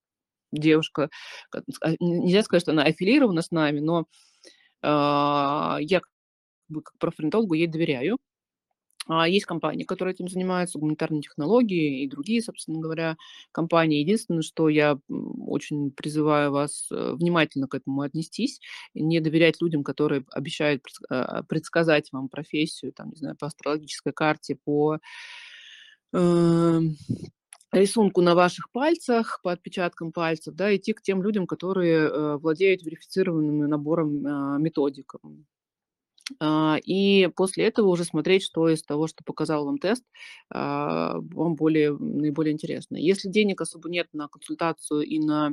девушка, 0.52 1.10
ка 1.50 1.62
а, 1.82 1.92
нельзя 2.00 2.42
сказать, 2.44 2.62
что 2.62 2.72
она 2.72 2.84
аффилирована 2.84 3.42
с 3.42 3.50
нами, 3.52 3.80
но, 3.80 4.06
а, 4.82 5.78
я 5.80 6.00
бы 6.68 6.82
как 6.82 6.98
профориентологу 6.98 7.54
ей 7.54 7.66
доверяю. 7.68 8.18
А, 9.08 9.28
есть 9.28 9.46
компании, 9.46 9.84
которые 9.84 10.14
этим 10.14 10.28
занимаются, 10.28 10.78
гуманитарные 10.78 11.22
технологии 11.22 12.02
и 12.02 12.08
другие, 12.08 12.42
собственно 12.42 12.80
говоря, 12.80 13.16
компании. 13.52 14.00
Единственное, 14.00 14.42
что 14.42 14.68
я, 14.68 14.98
очень 15.08 15.90
призываю 15.92 16.50
вас, 16.50 16.88
э, 16.90 17.12
внимательно 17.14 17.68
к 17.68 17.74
этому 17.74 18.00
отнестись, 18.02 18.60
не 18.94 19.20
доверять 19.20 19.60
людям, 19.62 19.84
которые 19.84 20.24
обещают 20.32 20.82
а, 21.08 21.42
предсказать 21.44 22.08
вам 22.12 22.28
профессию, 22.28 22.92
там, 22.92 23.10
не 23.10 23.16
знаю, 23.16 23.36
по 23.38 23.46
астрологической 23.46 24.12
карте, 24.12 24.56
по, 24.64 24.98
эм, 26.12 26.96
рисунку 27.72 28.22
на 28.22 28.34
ваших 28.34 28.70
пальцах, 28.72 29.40
по 29.42 29.52
отпечаткам 29.52 30.12
пальцев, 30.12 30.54
да, 30.54 30.74
идти 30.74 30.92
к 30.92 31.02
тем 31.02 31.22
людям, 31.22 31.46
которые, 31.46 32.08
э, 32.08 32.36
владеют 32.38 32.82
верифицированным 32.82 33.68
набором, 33.68 34.26
а, 34.26 34.58
методик. 34.58 35.14
А, 36.40 36.76
и 36.84 37.28
после 37.36 37.66
этого 37.66 37.88
уже 37.88 38.04
смотреть, 38.04 38.42
что 38.42 38.68
из 38.68 38.82
того, 38.82 39.06
что 39.06 39.22
показал 39.24 39.64
вам 39.66 39.78
тест, 39.78 40.04
а, 40.50 41.14
вам 41.20 41.54
более 41.54 41.96
наиболее 41.96 42.52
интересно. 42.52 42.96
Если 42.96 43.28
денег 43.28 43.60
особо 43.60 43.88
нет 43.88 44.08
на 44.12 44.28
консультацию 44.28 45.02
и 45.02 45.18
на 45.20 45.52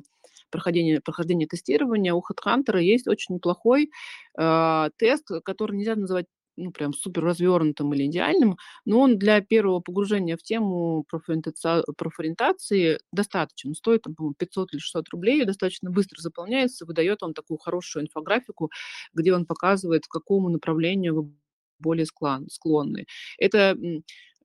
прохождение 0.49 1.01
прохождение 1.01 1.47
тестирования, 1.47 2.13
у 2.13 2.21
HeadHunter 2.21 2.81
есть 2.81 3.07
очень 3.07 3.35
неплохой, 3.35 3.91
а, 4.37 4.89
тест, 4.97 5.27
который 5.45 5.77
нельзя 5.77 5.95
называть, 5.95 6.25
ну, 6.57 6.71
прям 6.71 6.93
супер 6.93 7.23
развернутым 7.23 7.93
или 7.93 8.05
идеальным, 8.07 8.57
но 8.85 8.99
он 9.01 9.17
для 9.17 9.41
первого 9.41 9.79
погружения 9.79 10.37
в 10.37 10.43
тему 10.43 11.05
профориентаца 11.09 11.83
профориентации 11.97 12.99
достаточен. 13.11 13.75
Стоит, 13.75 14.03
там, 14.03 14.15
по-моему, 14.15 14.35
500 14.37 14.73
или 14.73 14.79
600 14.79 15.09
рублей, 15.09 15.45
достаточно 15.45 15.89
быстро 15.91 16.21
заполняется, 16.21 16.85
выдает 16.85 17.21
вам 17.21 17.33
такую 17.33 17.57
хорошую 17.59 18.03
инфографику, 18.05 18.71
где 19.13 19.33
он 19.33 19.45
показывает, 19.45 20.05
к 20.07 20.11
какому 20.11 20.49
направлению 20.49 21.15
вы 21.23 21.31
более 21.79 22.05
склонны. 22.05 23.05
Это, 23.37 23.75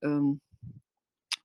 эм, 0.02 0.40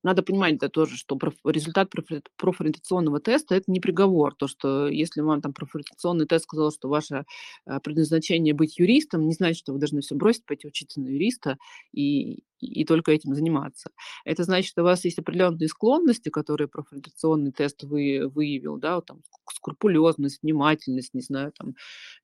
надо 0.04 0.24
понимать, 0.24 0.58
да, 0.60 0.70
тоже, 0.70 0.98
что 0.98 1.18
результат 1.46 1.90
профори 1.90 2.22
профориентационного 2.38 3.20
теста- 3.20 3.56
это 3.56 3.72
не 3.72 3.80
приговор. 3.80 4.36
То, 4.36 4.48
что 4.48 4.88
если 4.88 5.22
вам 5.22 5.42
там 5.42 5.54
профориентационный 5.54 6.26
тест 6.28 6.44
сказал, 6.46 6.72
что 6.72 6.90
ваше, 6.90 7.26
э, 7.66 7.80
предназначение 7.84 8.54
быть 8.54 8.78
юристом, 8.80 9.28
не 9.28 9.34
значит, 9.34 9.60
что 9.60 9.74
вы 9.74 9.80
должны 9.80 10.02
все 10.02 10.16
бросить, 10.16 10.46
пойти 10.46 10.68
учиться 10.68 11.00
на 11.02 11.08
юриста 11.08 11.58
и 11.94 12.44
и 12.66 12.86
только 12.86 13.12
этим 13.12 13.36
заниматься. 13.36 13.92
Это 14.26 14.44
значит, 14.44 14.70
что 14.72 14.82
у 14.82 14.86
вас 14.86 15.06
есть 15.06 15.20
определенные 15.20 15.68
склонности, 15.68 16.30
которые 16.30 16.68
профориентационный 16.68 17.52
тест 17.52 17.84
вы 17.84 18.28
выявил, 18.34 18.78
да, 18.78 18.96
вот 18.96 19.06
там 19.08 19.22
ск 19.24 19.56
скрупулезность, 19.56 20.42
внимательность, 20.44 21.14
не 21.14 21.22
знаю, 21.22 21.52
там, 21.58 21.76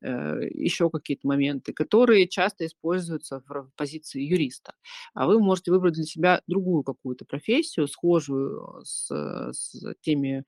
э, 0.01 0.41
еще 0.53 0.89
какие-то 0.89 1.27
моменты, 1.27 1.73
которые 1.73 2.27
часто 2.27 2.65
используются 2.65 3.43
в 3.47 3.69
позиции 3.75 4.21
юриста. 4.21 4.73
А 5.13 5.27
вы 5.27 5.39
можете 5.39 5.71
выбрать 5.71 5.93
для 5.95 6.03
себя 6.05 6.41
другую 6.47 6.83
какую-то 6.83 7.25
профессию, 7.25 7.87
схожую 7.87 8.81
с 8.83 9.09
с 9.53 9.75
теми, 10.01 10.43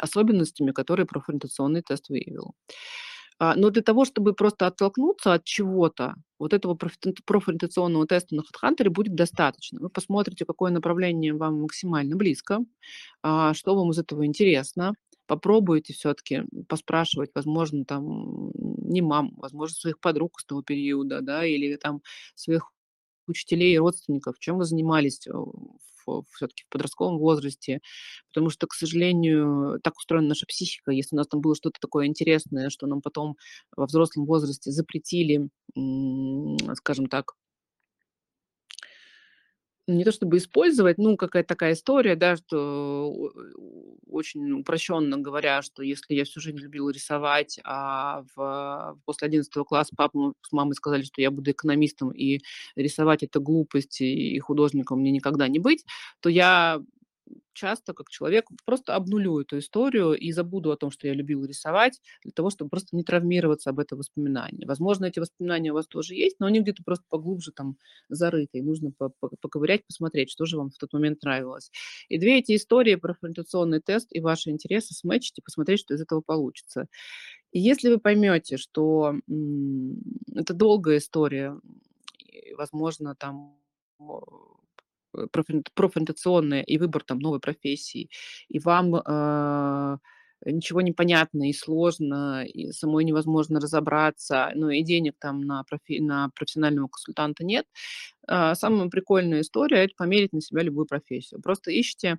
особенностями, 0.00 0.72
которые 0.72 1.06
профориентационный 1.06 1.82
тест 1.82 2.08
выявил. 2.08 2.54
А, 3.40 3.54
но 3.56 3.70
для 3.70 3.82
того, 3.82 4.04
чтобы 4.04 4.32
просто 4.34 4.66
оттолкнуться 4.66 5.34
от 5.34 5.44
чего-то, 5.44 6.14
вот 6.38 6.52
этого 6.52 6.76
профориентационного 7.26 8.06
теста 8.06 8.34
на 8.36 8.40
HeadHunter 8.42 8.90
будет 8.90 9.14
достаточно. 9.14 9.80
Вы 9.80 9.88
посмотрите, 9.88 10.44
какое 10.44 10.70
направление 10.70 11.34
вам 11.34 11.62
максимально 11.62 12.16
близко, 12.16 12.60
а, 13.22 13.54
что 13.54 13.76
вам 13.76 13.90
из 13.92 13.98
этого 13.98 14.26
интересно. 14.26 14.94
Попробуйте 15.26 15.94
всё-таки 15.94 16.44
поспрашивать, 16.68 17.30
возможно, 17.34 17.84
там, 17.86 18.50
не 18.54 19.02
мам, 19.02 19.32
возможно, 19.38 19.74
своих 19.76 20.00
подруг 20.00 20.40
с 20.40 20.44
того 20.46 20.62
периода, 20.62 21.20
да, 21.22 21.44
или 21.46 21.76
там 21.76 22.02
своих 22.36 22.70
учителей 23.28 23.74
и 23.74 23.78
родственников, 23.78 24.38
чем 24.40 24.58
вы 24.58 24.64
занимались, 24.64 25.26
э, 25.28 25.32
в 25.32 25.93
всё-таки 26.32 26.64
в 26.64 26.68
подростковом 26.70 27.18
возрасте. 27.18 27.80
Потому 28.32 28.50
что, 28.50 28.66
к 28.66 28.74
сожалению, 28.74 29.80
так 29.82 29.96
устроена 29.96 30.28
наша 30.28 30.46
психика. 30.46 30.90
Если 30.92 31.14
у 31.16 31.18
нас 31.18 31.28
там 31.28 31.40
было 31.40 31.54
что-то 31.54 31.80
такое 31.80 32.06
интересное, 32.06 32.70
что 32.70 32.86
нам 32.86 33.02
потом 33.02 33.36
во 33.76 33.86
взрослом 33.86 34.26
возрасте 34.26 34.70
запретили, 34.70 35.48
скажем 36.76 37.06
так 37.06 37.32
не 39.86 40.04
то 40.04 40.12
чтобы 40.12 40.38
использовать, 40.38 40.98
ну, 40.98 41.16
какая-то 41.16 41.48
такая 41.48 41.74
история, 41.74 42.16
да, 42.16 42.36
что 42.36 43.32
очень 44.08 44.52
упрощенно 44.52 45.18
говоря, 45.18 45.60
что 45.62 45.82
если 45.82 46.14
я 46.14 46.24
всю 46.24 46.40
жизнь 46.40 46.58
любила 46.58 46.90
рисовать, 46.90 47.60
а 47.64 48.24
в 48.34 48.98
после 49.04 49.26
11 49.26 49.64
класса 49.64 49.94
папа 49.96 50.32
с 50.42 50.52
мамой 50.52 50.74
сказали, 50.74 51.02
что 51.02 51.20
я 51.20 51.30
буду 51.30 51.50
экономистом, 51.50 52.10
и 52.12 52.40
рисовать- 52.76 53.22
это 53.24 53.40
глупость, 53.40 54.00
и 54.00 54.38
художником 54.38 55.00
мне 55.00 55.10
никогда 55.10 55.48
не 55.48 55.58
быть, 55.58 55.84
то 56.20 56.28
я 56.30 56.80
часто, 57.52 57.94
как 57.94 58.10
человек, 58.10 58.46
просто 58.64 58.94
обнулю 58.96 59.40
эту 59.40 59.58
историю 59.58 60.12
и 60.14 60.32
забуду 60.32 60.70
о 60.72 60.76
том, 60.76 60.90
что 60.90 61.06
я 61.06 61.14
любила 61.14 61.44
рисовать, 61.46 62.00
для 62.22 62.32
того, 62.32 62.50
чтобы 62.50 62.70
просто 62.70 62.96
не 62.96 63.04
травмироваться 63.04 63.70
об 63.70 63.78
это 63.78 63.96
воспоминание. 63.96 64.66
Возможно, 64.66 65.06
эти 65.06 65.20
воспоминания 65.20 65.70
у 65.70 65.74
вас 65.74 65.86
тоже 65.86 66.14
есть, 66.14 66.36
но 66.40 66.46
они 66.46 66.60
где-то 66.60 66.82
просто 66.84 67.04
поглубже 67.08 67.52
там 67.52 67.76
зарыты, 68.08 68.58
и 68.58 68.62
нужно 68.62 68.90
по 68.90 69.10
по 69.20 69.28
поковырять, 69.40 69.86
посмотреть, 69.86 70.30
что 70.30 70.46
же 70.46 70.56
вам 70.58 70.70
в 70.70 70.78
тот 70.78 70.92
момент 70.92 71.22
нравилось. 71.22 71.70
И 72.08 72.18
2 72.18 72.28
эти 72.30 72.56
истории, 72.56 72.96
профориентационный 72.96 73.80
тест 73.80 74.08
и 74.10 74.20
ваши 74.20 74.50
интересы, 74.50 74.94
сметчить 74.94 75.38
и 75.38 75.42
посмотреть, 75.42 75.80
что 75.80 75.94
из 75.94 76.00
этого 76.00 76.20
получится. 76.20 76.88
И 77.52 77.60
если 77.60 77.88
вы 77.88 77.98
поймете, 77.98 78.56
что, 78.56 79.14
это 80.34 80.54
долгая 80.54 80.98
история, 80.98 81.60
возможно, 82.56 83.14
там, 83.14 83.56
профориентационная 85.32 86.62
и 86.62 86.78
выбор 86.78 87.02
там 87.04 87.18
новой 87.18 87.40
профессии, 87.40 88.10
и 88.48 88.58
вам, 88.60 88.94
а, 89.06 89.98
ничего 90.46 90.80
не 90.82 90.92
понятно 90.92 91.48
и 91.48 91.52
сложно, 91.54 92.44
и 92.46 92.70
самой 92.72 93.04
невозможно 93.04 93.60
разобраться, 93.60 94.50
ну 94.54 94.70
и 94.70 94.82
денег 94.82 95.14
там 95.18 95.40
на 95.40 95.64
профи 95.64 96.00
на 96.00 96.30
профессионального 96.36 96.88
консультанта 96.88 97.44
нет. 97.44 97.66
А, 98.28 98.54
самая 98.54 98.88
прикольная 98.90 99.42
история- 99.42 99.84
это 99.84 99.94
померить 99.96 100.32
на 100.34 100.40
себя 100.42 100.62
любую 100.62 100.86
профессию. 100.86 101.40
Просто 101.42 101.70
ищите 101.78 102.18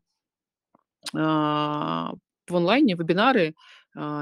а, 1.13 2.13
в 2.47 2.55
онлайне 2.55 2.95
вебинары, 2.95 3.55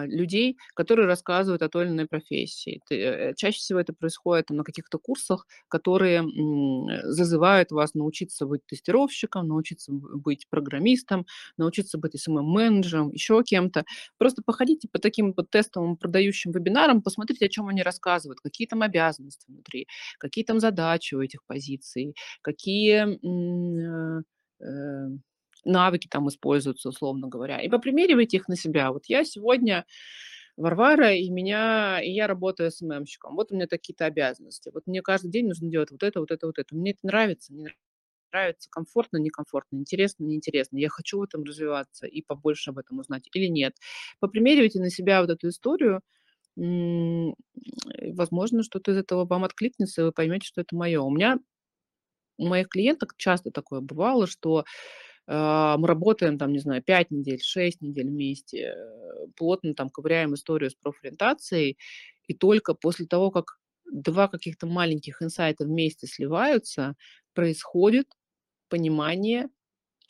людей, 0.07 0.57
которые 0.75 1.07
рассказывают 1.07 1.61
о 1.63 1.69
той 1.69 1.85
или 1.85 1.91
иной 1.91 2.07
профессии. 2.07 2.81
Т 2.87 2.95
э, 2.95 3.33
чаще 3.35 3.57
всего 3.59 3.79
это 3.79 3.93
происходит 3.93 4.49
на 4.51 4.63
каких-то 4.63 4.99
курсах, 4.99 5.45
которые, 5.69 6.17
м, 6.19 6.87
зазывают 7.03 7.71
вас 7.71 7.93
научиться 7.95 8.45
быть 8.45 8.61
тестировщиком, 8.67 9.47
научиться 9.47 9.91
быть 9.93 10.47
программистом, 10.49 11.25
научиться 11.57 11.97
быть 11.97 12.15
SMM-менеджером, 12.15 13.11
еще 13.11 13.43
кем-то. 13.43 13.83
Просто 14.17 14.41
походите 14.45 14.87
по 14.91 14.99
таким 14.99 15.33
вот 15.35 15.49
тестовым 15.49 15.97
продающим 15.97 16.51
вебинарам, 16.51 17.01
посмотрите, 17.01 17.45
о 17.45 17.49
чём 17.49 17.67
они 17.69 17.83
рассказывают, 17.83 18.39
какие 18.41 18.67
там 18.67 18.81
обязанности 18.83 19.45
внутри, 19.49 19.87
какие 20.19 20.43
там 20.45 20.59
задачи 20.59 21.15
у 21.15 21.21
этих 21.21 21.39
позиций, 21.47 22.15
какие, 22.41 23.17
э, 24.19 24.21
э, 24.61 25.07
навыки 25.65 26.07
там 26.09 26.27
используются, 26.29 26.89
условно 26.89 27.27
говоря, 27.27 27.61
и 27.61 27.69
попримеривайте 27.69 28.37
их 28.37 28.47
на 28.47 28.55
себя. 28.57 28.91
Вот 28.91 29.05
я 29.07 29.23
сегодня 29.25 29.85
Варвара, 30.57 31.13
и 31.15 31.29
меня 31.29 32.01
и 32.03 32.11
я 32.11 32.27
работаю 32.27 32.69
SMM-щиком. 32.69 33.35
Вот 33.35 33.51
у 33.51 33.55
меня 33.55 33.67
такие-то 33.67 34.05
обязанности. 34.05 34.69
Вот 34.73 34.83
мне 34.87 35.01
каждый 35.01 35.31
день 35.31 35.47
нужно 35.47 35.69
делать 35.69 35.91
вот 35.91 36.03
это, 36.03 36.19
вот 36.19 36.31
это, 36.31 36.47
вот 36.47 36.59
это. 36.59 36.75
Мне 36.75 36.91
это 36.91 36.99
нравится, 37.03 37.53
не 37.53 37.67
нравится, 38.33 38.69
комфортно, 38.71 39.17
некомфортно, 39.17 39.77
интересно, 39.77 40.23
неинтересно. 40.25 40.77
Я 40.77 40.89
хочу 40.89 41.19
в 41.19 41.23
этом 41.23 41.43
развиваться 41.43 42.07
и 42.07 42.21
побольше 42.23 42.71
об 42.71 42.79
этом 42.79 42.99
узнать 42.99 43.27
или 43.33 43.47
нет. 43.47 43.75
Попримеривайте 44.19 44.79
на 44.79 44.89
себя 44.91 45.21
вот 45.21 45.29
эту 45.31 45.49
историю. 45.49 46.01
Возможно, 46.55 47.33
что-то 48.63 48.91
из 48.91 48.97
этого 48.97 49.25
вам 49.25 49.43
откликнется, 49.45 50.01
и 50.01 50.05
вы 50.05 50.11
поймете, 50.11 50.47
что 50.47 50.61
это 50.61 50.75
моё. 50.75 51.03
У 51.05 51.11
меня 51.11 51.39
у 52.37 52.47
моих 52.47 52.69
клиенток 52.69 53.13
часто 53.17 53.51
такое 53.51 53.81
бывало, 53.81 54.27
что, 54.27 54.65
мы 55.27 55.87
работаем 55.87 56.37
там, 56.37 56.51
не 56.53 56.59
знаю, 56.59 56.83
5 56.83 57.11
недель, 57.11 57.41
6 57.43 57.81
недель 57.81 58.07
вместе, 58.09 58.75
э, 58.77 59.27
плотно 59.37 59.73
там 59.75 59.89
ковыряем 59.89 60.33
историю 60.35 60.69
с 60.71 60.75
профориентацией, 60.75 61.77
и 62.27 62.33
только 62.33 62.73
после 62.73 63.05
того, 63.07 63.31
как 63.31 63.59
2 63.91 64.27
каких-то 64.27 64.67
маленьких 64.67 65.21
инсайта 65.21 65.65
вместе 65.65 66.07
сливаются, 66.07 66.95
происходит 67.33 68.07
понимание, 68.69 69.49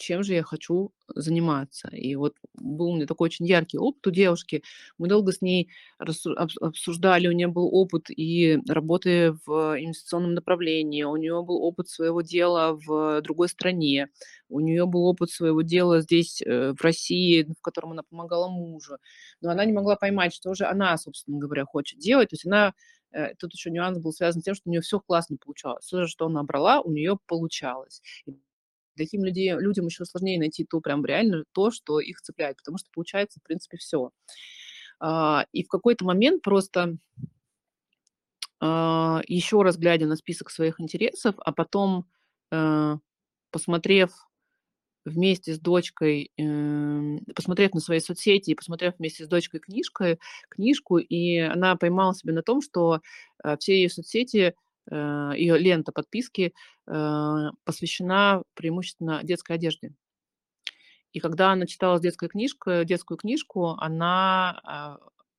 чем 0.04 0.24
же 0.24 0.34
я 0.36 0.44
хочу 0.44 0.92
заниматься. 1.16 1.90
И 1.90 2.16
вот 2.16 2.36
был 2.56 2.90
у 2.92 2.96
меня 2.96 3.08
такой 3.08 3.28
очень 3.30 3.46
яркий 3.48 3.78
опыт 3.80 4.08
у 4.08 4.12
девушки. 4.12 4.64
Мы 4.98 5.08
долго 5.08 5.32
с 5.32 5.42
ней 5.42 5.70
обсуждали, 6.00 7.28
у 7.28 7.32
неё 7.34 7.50
был 7.50 7.70
опыт 7.74 8.06
и 8.10 8.60
работы 8.70 9.34
в 9.46 9.76
инвестиционном 9.80 10.34
направлении, 10.34 11.04
у 11.04 11.16
неё 11.18 11.44
был 11.44 11.58
опыт 11.64 11.90
своего 11.90 12.22
дела 12.22 12.74
в 12.86 13.22
другой 13.22 13.50
стране, 13.50 14.10
у 14.50 14.60
неё 14.60 14.86
был 14.88 15.06
опыт 15.06 15.30
своего 15.32 15.62
дела 15.62 16.02
здесь, 16.02 16.42
э, 16.42 16.74
в 16.74 16.82
России, 16.84 17.44
в 17.58 17.62
котором 17.62 17.92
она 17.94 18.04
помогала 18.04 18.48
мужу. 18.50 18.98
Но 19.42 19.50
она 19.52 19.66
не 19.66 19.74
могла 19.74 19.96
поймать, 19.96 20.34
что 20.34 20.54
же 20.56 20.66
она, 20.66 20.98
собственно 20.98 21.38
говоря, 21.40 21.66
хочет 21.66 22.00
делать. 22.00 22.30
То 22.30 22.36
есть 22.36 22.46
она, 22.46 22.74
э, 23.14 23.36
тут 23.36 23.54
ещё 23.54 23.70
нюанс 23.72 24.00
был 24.00 24.12
связан 24.14 24.42
с 24.42 24.46
тем, 24.46 24.56
что 24.56 24.70
у 24.70 24.72
неё 24.74 24.82
всё 24.82 25.00
классно 25.00 25.38
получалось. 25.38 25.88
За 25.90 26.08
что 26.08 26.26
она 26.28 26.44
брала, 26.44 26.82
у 26.82 26.92
неё 26.92 27.18
получалось. 27.28 28.02
И 28.26 28.34
таким 28.98 29.24
людей 29.26 29.52
людям 29.58 29.86
ещё 29.88 30.06
сложнее 30.06 30.40
найти 30.40 30.66
то, 30.66 30.82
прям 30.82 31.06
реально 31.06 31.44
то, 31.54 31.72
что 31.72 32.00
их 32.00 32.22
цепляет, 32.22 32.58
потому 32.58 32.78
что 32.78 32.90
получается, 32.94 33.40
в 33.40 33.44
принципе, 33.48 33.78
всё. 33.78 34.12
А, 35.00 35.46
и 35.54 35.64
в 35.64 35.70
какой-то 35.70 36.06
момент 36.06 36.42
просто 36.44 36.98
а, 38.62 39.22
ещё 39.28 39.64
раз 39.64 39.78
глядя 39.78 40.06
на 40.08 40.16
список 40.16 40.50
своих 40.52 40.80
интересов, 40.82 41.36
а 41.40 41.52
потом, 41.54 42.06
э, 42.52 42.98
посмотрев 43.52 44.12
вместе 45.06 45.54
с 45.56 45.60
дочкой, 45.60 46.32
эм, 46.38 47.22
посмотрев 47.36 47.74
на 47.76 47.82
свои 47.82 48.00
соцсети 48.02 48.52
и 48.52 48.56
посмотрев 48.56 48.96
вместе 49.00 49.26
с 49.26 49.30
дочкой 49.30 49.60
книжкой 49.62 50.20
книжку, 50.50 50.98
и 51.00 51.38
она 51.40 51.76
поймала 51.78 52.16
себя 52.16 52.34
на 52.34 52.44
том, 52.44 52.62
что, 52.62 53.02
э, 53.44 53.58
все 53.60 53.76
её 53.78 53.90
соцсети, 53.90 54.56
э, 54.92 54.96
её 55.38 55.56
лента 55.58 55.92
подписки, 55.92 56.54
э, 56.88 57.50
посвящена 57.66 58.44
преимущественно 58.56 59.22
детской 59.24 59.54
одежде. 59.58 59.94
И 61.14 61.20
когда 61.20 61.52
она 61.52 61.68
читала 61.68 61.98
с 61.98 62.02
детской 62.02 62.28
книжкой 62.28 62.86
детскую 62.86 63.18
книжку, 63.18 63.70
она, 63.80 64.60
а, 64.64 64.98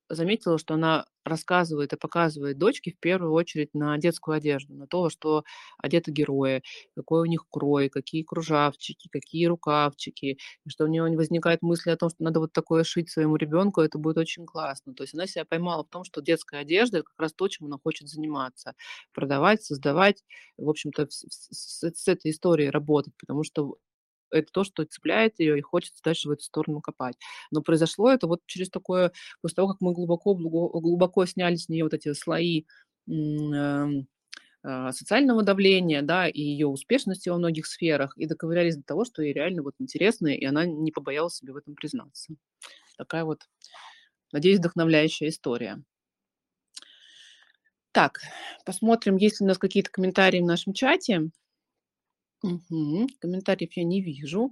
заметила, 0.09 0.57
что 0.59 0.75
она 0.75 1.07
рассказывает 1.25 1.93
и 1.93 1.97
показывает 1.97 2.59
дочке 2.59 2.93
в 2.93 2.99
первую 3.01 3.33
очередь 3.33 3.71
на 3.75 3.97
детскую 3.99 4.37
одежду, 4.37 4.75
на 4.75 4.87
то, 4.87 5.11
что 5.11 5.45
одеты 5.79 6.11
герои, 6.13 6.63
какой 6.97 7.23
у 7.23 7.25
них 7.27 7.47
крой, 7.51 7.89
какие 7.89 8.23
кружавчики, 8.23 9.09
какие 9.11 9.47
рукавчики, 9.47 10.39
и 10.67 10.71
что 10.71 10.85
у 10.85 10.89
неё 10.89 11.07
не 11.09 11.17
возникает 11.17 11.63
мысли 11.63 11.91
о 11.91 11.97
том, 11.97 12.11
что 12.11 12.23
надо 12.25 12.41
вот 12.41 12.53
такое 12.53 12.85
шить 12.85 13.11
своему 13.11 13.37
ребёнку, 13.37 13.81
это 13.81 13.99
будет 13.99 14.19
очень 14.19 14.47
классно. 14.47 14.95
То 14.95 15.03
есть 15.05 15.15
она 15.15 15.27
себя 15.27 15.45
поймала 15.45 15.85
в 15.85 15.89
том, 15.91 16.05
что 16.05 16.21
детская 16.23 16.61
одежда- 16.61 16.99
это 16.99 17.05
как 17.05 17.21
раз 17.21 17.33
то, 17.35 17.49
чем 17.49 17.67
она 17.67 17.79
хочет 17.83 18.09
заниматься: 18.09 18.75
продавать, 19.13 19.63
создавать, 19.65 20.25
в 20.59 20.69
общем-то, 20.69 21.07
с 21.11 21.25
с 21.51 21.83
с 22.05 22.09
этой 22.09 22.31
историей 22.33 22.71
работать, 22.71 23.15
потому 23.19 23.45
что 23.45 23.77
это 24.31 24.49
то, 24.53 24.65
что 24.65 24.85
цепляет 24.85 25.41
её, 25.41 25.57
и 25.57 25.61
хочется 25.63 26.03
дальше 26.05 26.29
в 26.29 26.33
эту 26.33 26.43
сторону 26.45 26.81
копать. 26.81 27.17
Но 27.51 27.63
произошло 27.63 28.11
это 28.13 28.27
вот 28.29 28.41
через 28.47 28.71
такое 28.71 29.13
после 29.43 29.57
того, 29.57 29.69
как 29.69 29.81
мы 29.81 29.93
глубоко 29.95 30.35
глубо 30.35 30.81
глубоко 30.81 31.27
сняли 31.27 31.57
с 31.57 31.69
неё 31.69 31.85
вот 31.87 31.95
эти 31.95 32.13
слои, 32.15 32.65
эм, 33.09 34.07
а, 34.65 34.93
социального 34.93 35.43
давления, 35.45 36.03
да, 36.03 36.29
и 36.29 36.41
её 36.43 36.69
успешности 36.71 37.29
во 37.31 37.39
многих 37.39 37.67
сферах, 37.67 38.15
и 38.19 38.27
доковырялись 38.27 38.77
до 38.79 38.85
того, 38.85 39.05
что 39.07 39.23
ей 39.23 39.33
реально 39.35 39.63
вот 39.65 39.75
интересно, 39.81 40.29
и 40.29 40.45
она 40.47 40.67
не 40.67 40.93
побоялась 40.93 41.37
себе 41.37 41.53
в 41.55 41.57
этом 41.59 41.75
признаться. 41.77 42.35
Такая 42.99 43.25
вот, 43.25 43.43
надеюсь, 44.33 44.59
вдохновляющая 44.61 45.29
история. 45.31 45.83
Так, 47.95 48.19
посмотрим, 48.67 49.17
есть 49.17 49.41
ли 49.41 49.45
у 49.45 49.49
нас 49.49 49.57
какие-то 49.57 49.89
комментарии 49.89 50.41
в 50.41 50.45
нашем 50.45 50.73
чате. 50.73 51.31
Мгм. 52.45 53.07
Комментариев 53.21 53.73
я 53.77 53.85
не 53.85 54.01
вижу. 54.03 54.51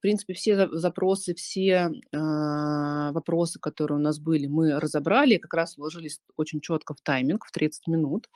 В 0.00 0.02
принципе, 0.02 0.32
все 0.32 0.56
за 0.56 0.66
запросы, 0.72 1.34
все, 1.34 1.90
а, 2.14 3.12
вопросы, 3.12 3.60
которые 3.60 3.98
у 3.98 4.00
нас 4.00 4.18
были, 4.18 4.46
мы 4.46 4.80
разобрали, 4.80 5.36
как 5.36 5.52
раз 5.52 5.76
уложились 5.76 6.22
очень 6.38 6.62
четко 6.62 6.94
в 6.94 7.02
тайминг, 7.02 7.44
в 7.44 7.52
30 7.52 7.86
минут. 7.86 8.30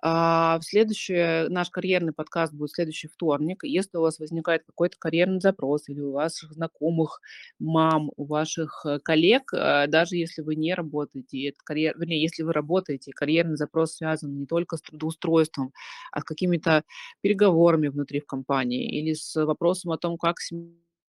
А, 0.00 0.60
в 0.60 0.62
следующее 0.62 1.48
наш 1.48 1.68
карьерный 1.70 2.12
подкаст 2.12 2.54
будет 2.54 2.70
следующий 2.70 3.08
вторник. 3.08 3.64
Если 3.64 3.96
у 3.96 4.02
вас 4.02 4.20
возникает 4.20 4.62
какой-то 4.62 4.96
карьерный 5.00 5.40
запрос 5.40 5.88
или 5.88 5.98
у 5.98 6.12
ваших 6.12 6.52
знакомых 6.52 7.20
мам, 7.58 8.12
у 8.16 8.24
ваших, 8.24 8.86
э, 8.86 9.00
коллег, 9.00 9.52
э, 9.52 9.88
даже 9.88 10.14
если 10.14 10.42
вы 10.42 10.54
не 10.54 10.74
работаете, 10.74 11.38
и 11.38 11.48
этот 11.48 11.62
карьер 11.62 11.98
вернее, 11.98 12.22
если 12.22 12.44
вы 12.44 12.52
работаете, 12.52 13.10
карьерный 13.10 13.56
запрос 13.56 13.96
связан 13.96 14.38
не 14.38 14.46
только 14.46 14.76
с 14.76 14.82
трудоустройством, 14.82 15.72
а 16.12 16.20
с 16.20 16.24
какими-то 16.24 16.84
переговорами 17.20 17.88
внутри 17.88 18.20
в 18.20 18.26
компании 18.26 18.88
или 18.96 19.14
с 19.14 19.34
вопросом 19.44 19.90
о 19.90 19.98
том, 19.98 20.16
как 20.16 20.38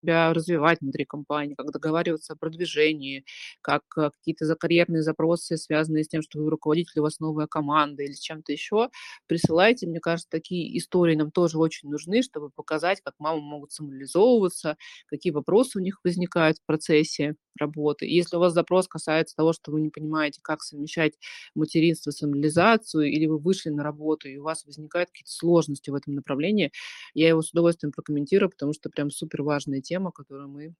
себя 0.01 0.33
развивать 0.33 0.79
внутри 0.81 1.05
компании, 1.05 1.55
как 1.55 1.71
договариваться 1.71 2.33
о 2.33 2.35
продвижении, 2.35 3.25
как 3.61 3.83
э, 3.97 4.09
какие-то 4.11 4.45
за 4.45 4.55
карьерные 4.55 5.03
запросы, 5.03 5.57
связанные 5.57 6.03
с 6.03 6.07
тем, 6.07 6.21
что 6.21 6.39
вы 6.39 6.49
руководитель, 6.49 6.99
у 6.99 7.03
вас 7.03 7.19
новая 7.19 7.47
команда 7.47 8.03
или 8.03 8.13
чем-то 8.13 8.51
еще, 8.51 8.89
присылайте. 9.27 9.87
Мне 9.87 9.99
кажется, 9.99 10.29
такие 10.29 10.77
истории 10.77 11.15
нам 11.15 11.31
тоже 11.31 11.57
очень 11.57 11.89
нужны, 11.89 12.21
чтобы 12.23 12.49
показать, 12.49 13.01
как 13.01 13.15
мамы 13.19 13.41
могут 13.41 13.71
самореализовываться, 13.71 14.77
какие 15.07 15.31
вопросы 15.31 15.77
у 15.79 15.81
них 15.81 15.99
возникают 16.03 16.57
в 16.57 16.65
процессе 16.65 17.35
работы. 17.59 18.05
Если 18.07 18.35
у 18.37 18.39
вас 18.39 18.53
запрос 18.53 18.87
касается 18.87 19.35
того, 19.35 19.53
что 19.53 19.71
вы 19.71 19.81
не 19.81 19.89
понимаете, 19.89 20.39
как 20.41 20.61
совмещать 20.61 21.13
материнство, 21.55 22.11
самореализацию, 22.11 23.03
или 23.11 23.25
вы 23.25 23.37
вышли 23.37 23.69
на 23.69 23.83
работу, 23.83 24.27
и 24.29 24.37
у 24.37 24.43
вас 24.43 24.65
возникают 24.65 25.09
какие-то 25.09 25.31
сложности 25.31 25.89
в 25.89 25.95
этом 25.95 26.15
направлении, 26.15 26.71
я 27.13 27.27
его 27.29 27.41
с 27.41 27.51
удовольствием 27.51 27.91
прокомментирую, 27.91 28.49
потому 28.49 28.73
что 28.73 28.89
прям 28.89 29.11
супер 29.11 29.43
важная 29.43 29.81
тема, 29.81 29.90
которую 30.11 30.49
мы 30.49 30.73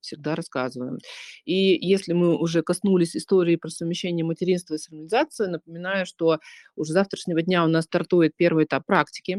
всегда 0.00 0.34
рассказываем. 0.34 0.98
И 1.44 1.54
если 1.54 2.12
мы 2.12 2.36
уже 2.36 2.62
коснулись 2.62 3.16
истории 3.16 3.56
про 3.56 3.68
совмещение 3.70 4.24
материнства 4.24 4.74
и 4.74 4.78
самореализации, 4.78 5.46
напоминаю, 5.46 6.06
что 6.06 6.38
уже 6.76 6.92
завтрашнего 6.92 7.42
дня 7.42 7.64
у 7.64 7.68
нас 7.68 7.84
стартует 7.84 8.36
первый 8.36 8.64
этап 8.64 8.86
практики. 8.86 9.38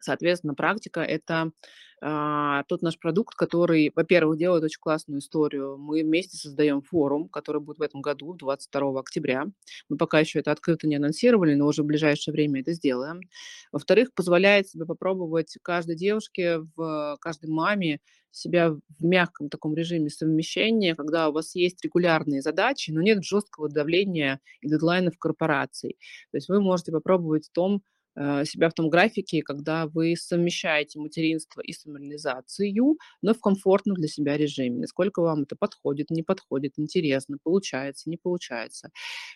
Соответственно, 0.00 0.54
практика– 0.54 1.00
это 1.00 1.50
а, 2.02 2.62
тот 2.64 2.82
наш 2.82 2.98
продукт, 2.98 3.34
который, 3.34 3.92
во-первых, 3.94 4.38
делает 4.38 4.62
очень 4.64 4.80
классную 4.80 5.20
историю. 5.20 5.78
Мы 5.78 6.02
вместе 6.02 6.36
создаем 6.36 6.82
форум, 6.82 7.28
который 7.28 7.60
будет 7.60 7.78
в 7.78 7.82
этом 7.82 8.02
году, 8.02 8.34
22 8.34 9.00
октября. 9.00 9.46
Мы 9.88 9.96
пока 9.96 10.20
еще 10.20 10.40
это 10.40 10.52
открыто 10.52 10.86
не 10.86 10.96
анонсировали, 10.96 11.54
но 11.54 11.66
уже 11.66 11.82
в 11.82 11.86
ближайшее 11.86 12.32
время 12.32 12.60
это 12.60 12.72
сделаем. 12.72 13.20
Во-вторых, 13.72 14.12
позволяет 14.14 14.68
себе 14.68 14.84
попробовать 14.84 15.56
каждой 15.62 15.96
девушке, 15.96 16.58
в 16.76 17.16
каждой 17.20 17.50
маме 17.50 18.00
себя 18.30 18.70
в 18.70 18.80
мягком 19.00 19.48
таком 19.48 19.74
режиме 19.74 20.10
совмещения, 20.10 20.94
когда 20.94 21.30
у 21.30 21.32
вас 21.32 21.54
есть 21.54 21.82
регулярные 21.82 22.42
задачи, 22.42 22.90
но 22.90 23.00
нет 23.00 23.24
жесткого 23.24 23.68
давления 23.68 24.40
и 24.60 24.68
дедлайнов 24.68 25.16
корпораций. 25.18 25.96
То 26.30 26.36
есть 26.36 26.48
вы 26.48 26.60
можете 26.60 26.92
попробовать 26.92 27.46
в 27.46 27.52
том, 27.52 27.82
себя 28.44 28.70
в 28.70 28.74
том 28.74 28.88
графике, 28.88 29.42
когда 29.42 29.86
вы 29.86 30.16
совмещаете 30.16 30.98
материнство 30.98 31.60
и 31.60 31.72
самореализацию, 31.72 32.96
но 33.22 33.34
в 33.34 33.40
комфортном 33.40 33.96
для 33.96 34.08
себя 34.08 34.36
режиме. 34.36 34.80
Насколько 34.80 35.20
вам 35.22 35.42
это 35.42 35.56
подходит, 35.56 36.10
не 36.10 36.22
подходит, 36.22 36.74
интересно, 36.76 37.38
получается, 37.42 38.08
не 38.10 38.16
получается. 38.16 38.90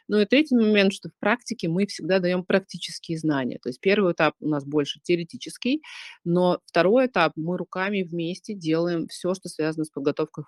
Ну 0.09 0.21
и 0.21 0.25
третий 0.25 0.57
момент, 0.57 0.93
что 0.93 1.09
в 1.09 1.13
практике 1.19 1.69
мы 1.69 1.87
всегда 1.87 2.19
даем 2.19 2.45
практические 2.45 3.19
знания. 3.19 3.59
То 3.63 3.69
есть 3.69 3.81
первый 3.81 4.13
этап 4.13 4.35
у 4.41 4.49
нас 4.49 4.65
больше 4.65 5.01
теоретический, 5.03 5.83
но 6.25 6.61
второй 6.67 7.07
этап 7.07 7.33
мы 7.37 7.57
руками 7.57 8.03
вместе 8.03 8.55
делаем 8.55 9.07
все, 9.09 9.35
что 9.35 9.49
связано 9.49 9.85
с 9.85 9.91
подготовкой 9.91 10.45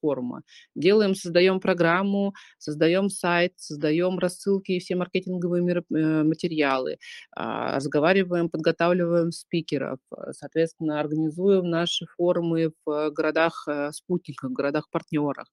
форума. 0.00 0.42
Делаем, 0.74 1.14
создаем 1.14 1.60
программу, 1.60 2.34
создаем 2.58 3.10
сайт, 3.10 3.52
создаем 3.56 4.18
рассылки 4.18 4.72
и 4.72 4.80
все 4.80 4.96
маркетинговые 4.96 5.62
э, 5.64 6.22
материалы, 6.22 6.98
а, 7.36 7.73
разговариваем, 7.76 8.48
подготавливаем 8.50 9.32
спикеров, 9.32 9.98
э, 10.16 10.32
соответственно, 10.32 11.00
организуем 11.00 11.68
наши 11.70 12.06
форумы 12.16 12.72
в 12.86 13.10
городах-спутниках, 13.10 14.50
э, 14.50 14.52
городах-партнерах. 14.52 15.48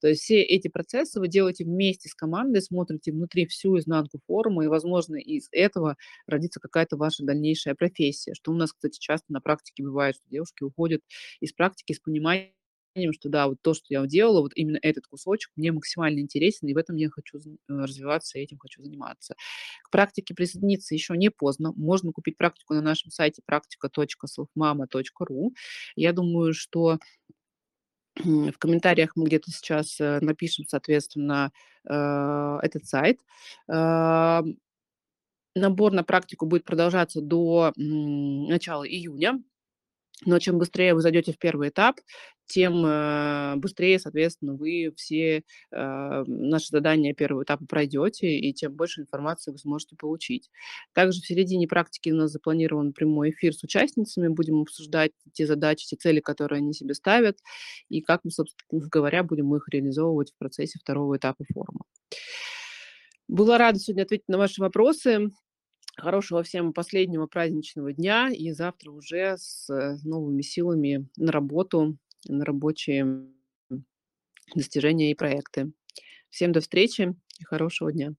То 0.00 0.08
есть 0.08 0.22
все 0.22 0.42
эти 0.42 0.68
процессы 0.68 1.20
вы 1.20 1.28
делаете 1.28 1.64
вместе 1.64 2.08
с 2.08 2.14
командой, 2.14 2.62
смотрите 2.62 3.12
внутри 3.12 3.46
всю 3.46 3.78
изнанку 3.78 4.20
форума, 4.26 4.64
и, 4.64 4.68
возможно, 4.68 5.16
из 5.16 5.48
этого 5.52 5.96
родится 6.26 6.60
какая-то 6.60 6.96
ваша 6.96 7.24
дальнейшая 7.24 7.74
профессия, 7.74 8.34
что 8.34 8.52
у 8.52 8.54
нас, 8.54 8.72
кстати, 8.72 8.98
часто 8.98 9.32
на 9.32 9.40
практике 9.40 9.82
бывает, 9.84 10.16
что 10.16 10.24
девушки 10.30 10.62
уходят 10.64 11.02
из 11.40 11.52
практики 11.52 11.92
с 11.92 12.00
пониманием, 12.00 12.52
что 13.12 13.28
да, 13.28 13.48
вот 13.48 13.58
то, 13.62 13.74
что 13.74 13.86
я 13.88 14.04
делала, 14.06 14.40
вот 14.40 14.52
именно 14.54 14.78
этот 14.82 15.06
кусочек 15.06 15.52
мне 15.56 15.72
максимально 15.72 16.20
интересен, 16.20 16.68
и 16.68 16.74
в 16.74 16.76
этом 16.76 16.96
я 16.96 17.10
хочу 17.10 17.38
э, 17.38 17.40
развиваться, 17.68 18.38
и 18.38 18.42
этим 18.42 18.58
хочу 18.58 18.82
заниматься. 18.82 19.34
К 19.84 19.90
практике 19.90 20.34
присоединиться 20.34 20.94
еще 20.94 21.16
не 21.16 21.30
поздно. 21.30 21.72
Можно 21.76 22.12
купить 22.12 22.36
практику 22.36 22.74
на 22.74 22.82
нашем 22.82 23.10
сайте 23.10 23.42
практика.selfmama.ru. 23.44 25.50
Я 25.96 26.12
думаю, 26.12 26.54
что 26.54 26.98
в 28.16 28.58
комментариях 28.58 29.12
мы 29.16 29.26
где-то 29.26 29.50
сейчас 29.50 30.00
э, 30.00 30.18
напишем, 30.20 30.64
соответственно, 30.66 31.52
э, 31.88 32.58
этот 32.62 32.86
сайт. 32.86 33.20
Набор 35.56 35.92
на 35.92 36.04
практику 36.04 36.46
будет 36.46 36.64
продолжаться 36.64 37.20
до 37.20 37.72
начала 37.76 38.86
июня. 38.86 39.42
Но 40.26 40.38
чем 40.38 40.58
быстрее 40.58 40.94
вы 40.94 41.00
зайдете 41.00 41.32
в 41.32 41.38
первый 41.38 41.70
этап, 41.70 41.96
тем 42.46 42.84
э, 42.84 43.54
быстрее, 43.56 43.98
соответственно, 43.98 44.54
вы 44.54 44.92
все 44.96 45.38
э, 45.38 46.24
наши 46.26 46.66
задания 46.68 47.14
первого 47.14 47.44
этапа 47.44 47.64
пройдете, 47.64 48.36
и 48.36 48.52
тем 48.52 48.74
больше 48.74 49.02
информации 49.02 49.52
вы 49.52 49.58
сможете 49.58 49.96
получить. 49.96 50.50
Также 50.92 51.20
в 51.20 51.26
середине 51.26 51.68
практики 51.68 52.10
у 52.10 52.16
нас 52.16 52.32
запланирован 52.32 52.92
прямой 52.92 53.30
эфир 53.30 53.54
с 53.54 53.62
участницами. 53.62 54.28
Будем 54.28 54.62
обсуждать 54.62 55.12
те 55.32 55.46
задачи, 55.46 55.86
те 55.86 55.96
цели, 55.96 56.20
которые 56.20 56.58
они 56.58 56.74
себе 56.74 56.94
ставят, 56.94 57.38
и 57.88 58.00
как 58.02 58.20
мы, 58.24 58.30
собственно 58.30 58.88
говоря, 58.88 59.22
будем 59.22 59.54
их 59.54 59.68
реализовывать 59.70 60.32
в 60.32 60.38
процессе 60.38 60.78
второго 60.80 61.16
этапа 61.16 61.44
форума. 61.54 61.84
Была 63.28 63.58
рада 63.58 63.78
сегодня 63.78 64.02
ответить 64.02 64.28
на 64.28 64.38
ваши 64.38 64.60
вопросы. 64.60 65.30
Хорошего 65.96 66.42
всем 66.42 66.72
последнего 66.72 67.26
праздничного 67.26 67.92
дня 67.92 68.30
и 68.30 68.50
завтра 68.52 68.90
уже 68.90 69.36
с 69.36 69.68
э, 69.70 69.98
новыми 70.04 70.42
силами 70.42 71.08
на 71.16 71.30
работу, 71.32 71.96
на 72.26 72.44
рабочие 72.44 73.28
достижения 74.54 75.10
и 75.10 75.14
проекты. 75.14 75.72
Всем 76.30 76.52
до 76.52 76.60
встречи 76.60 77.14
и 77.38 77.44
хорошего 77.44 77.92
дня. 77.92 78.14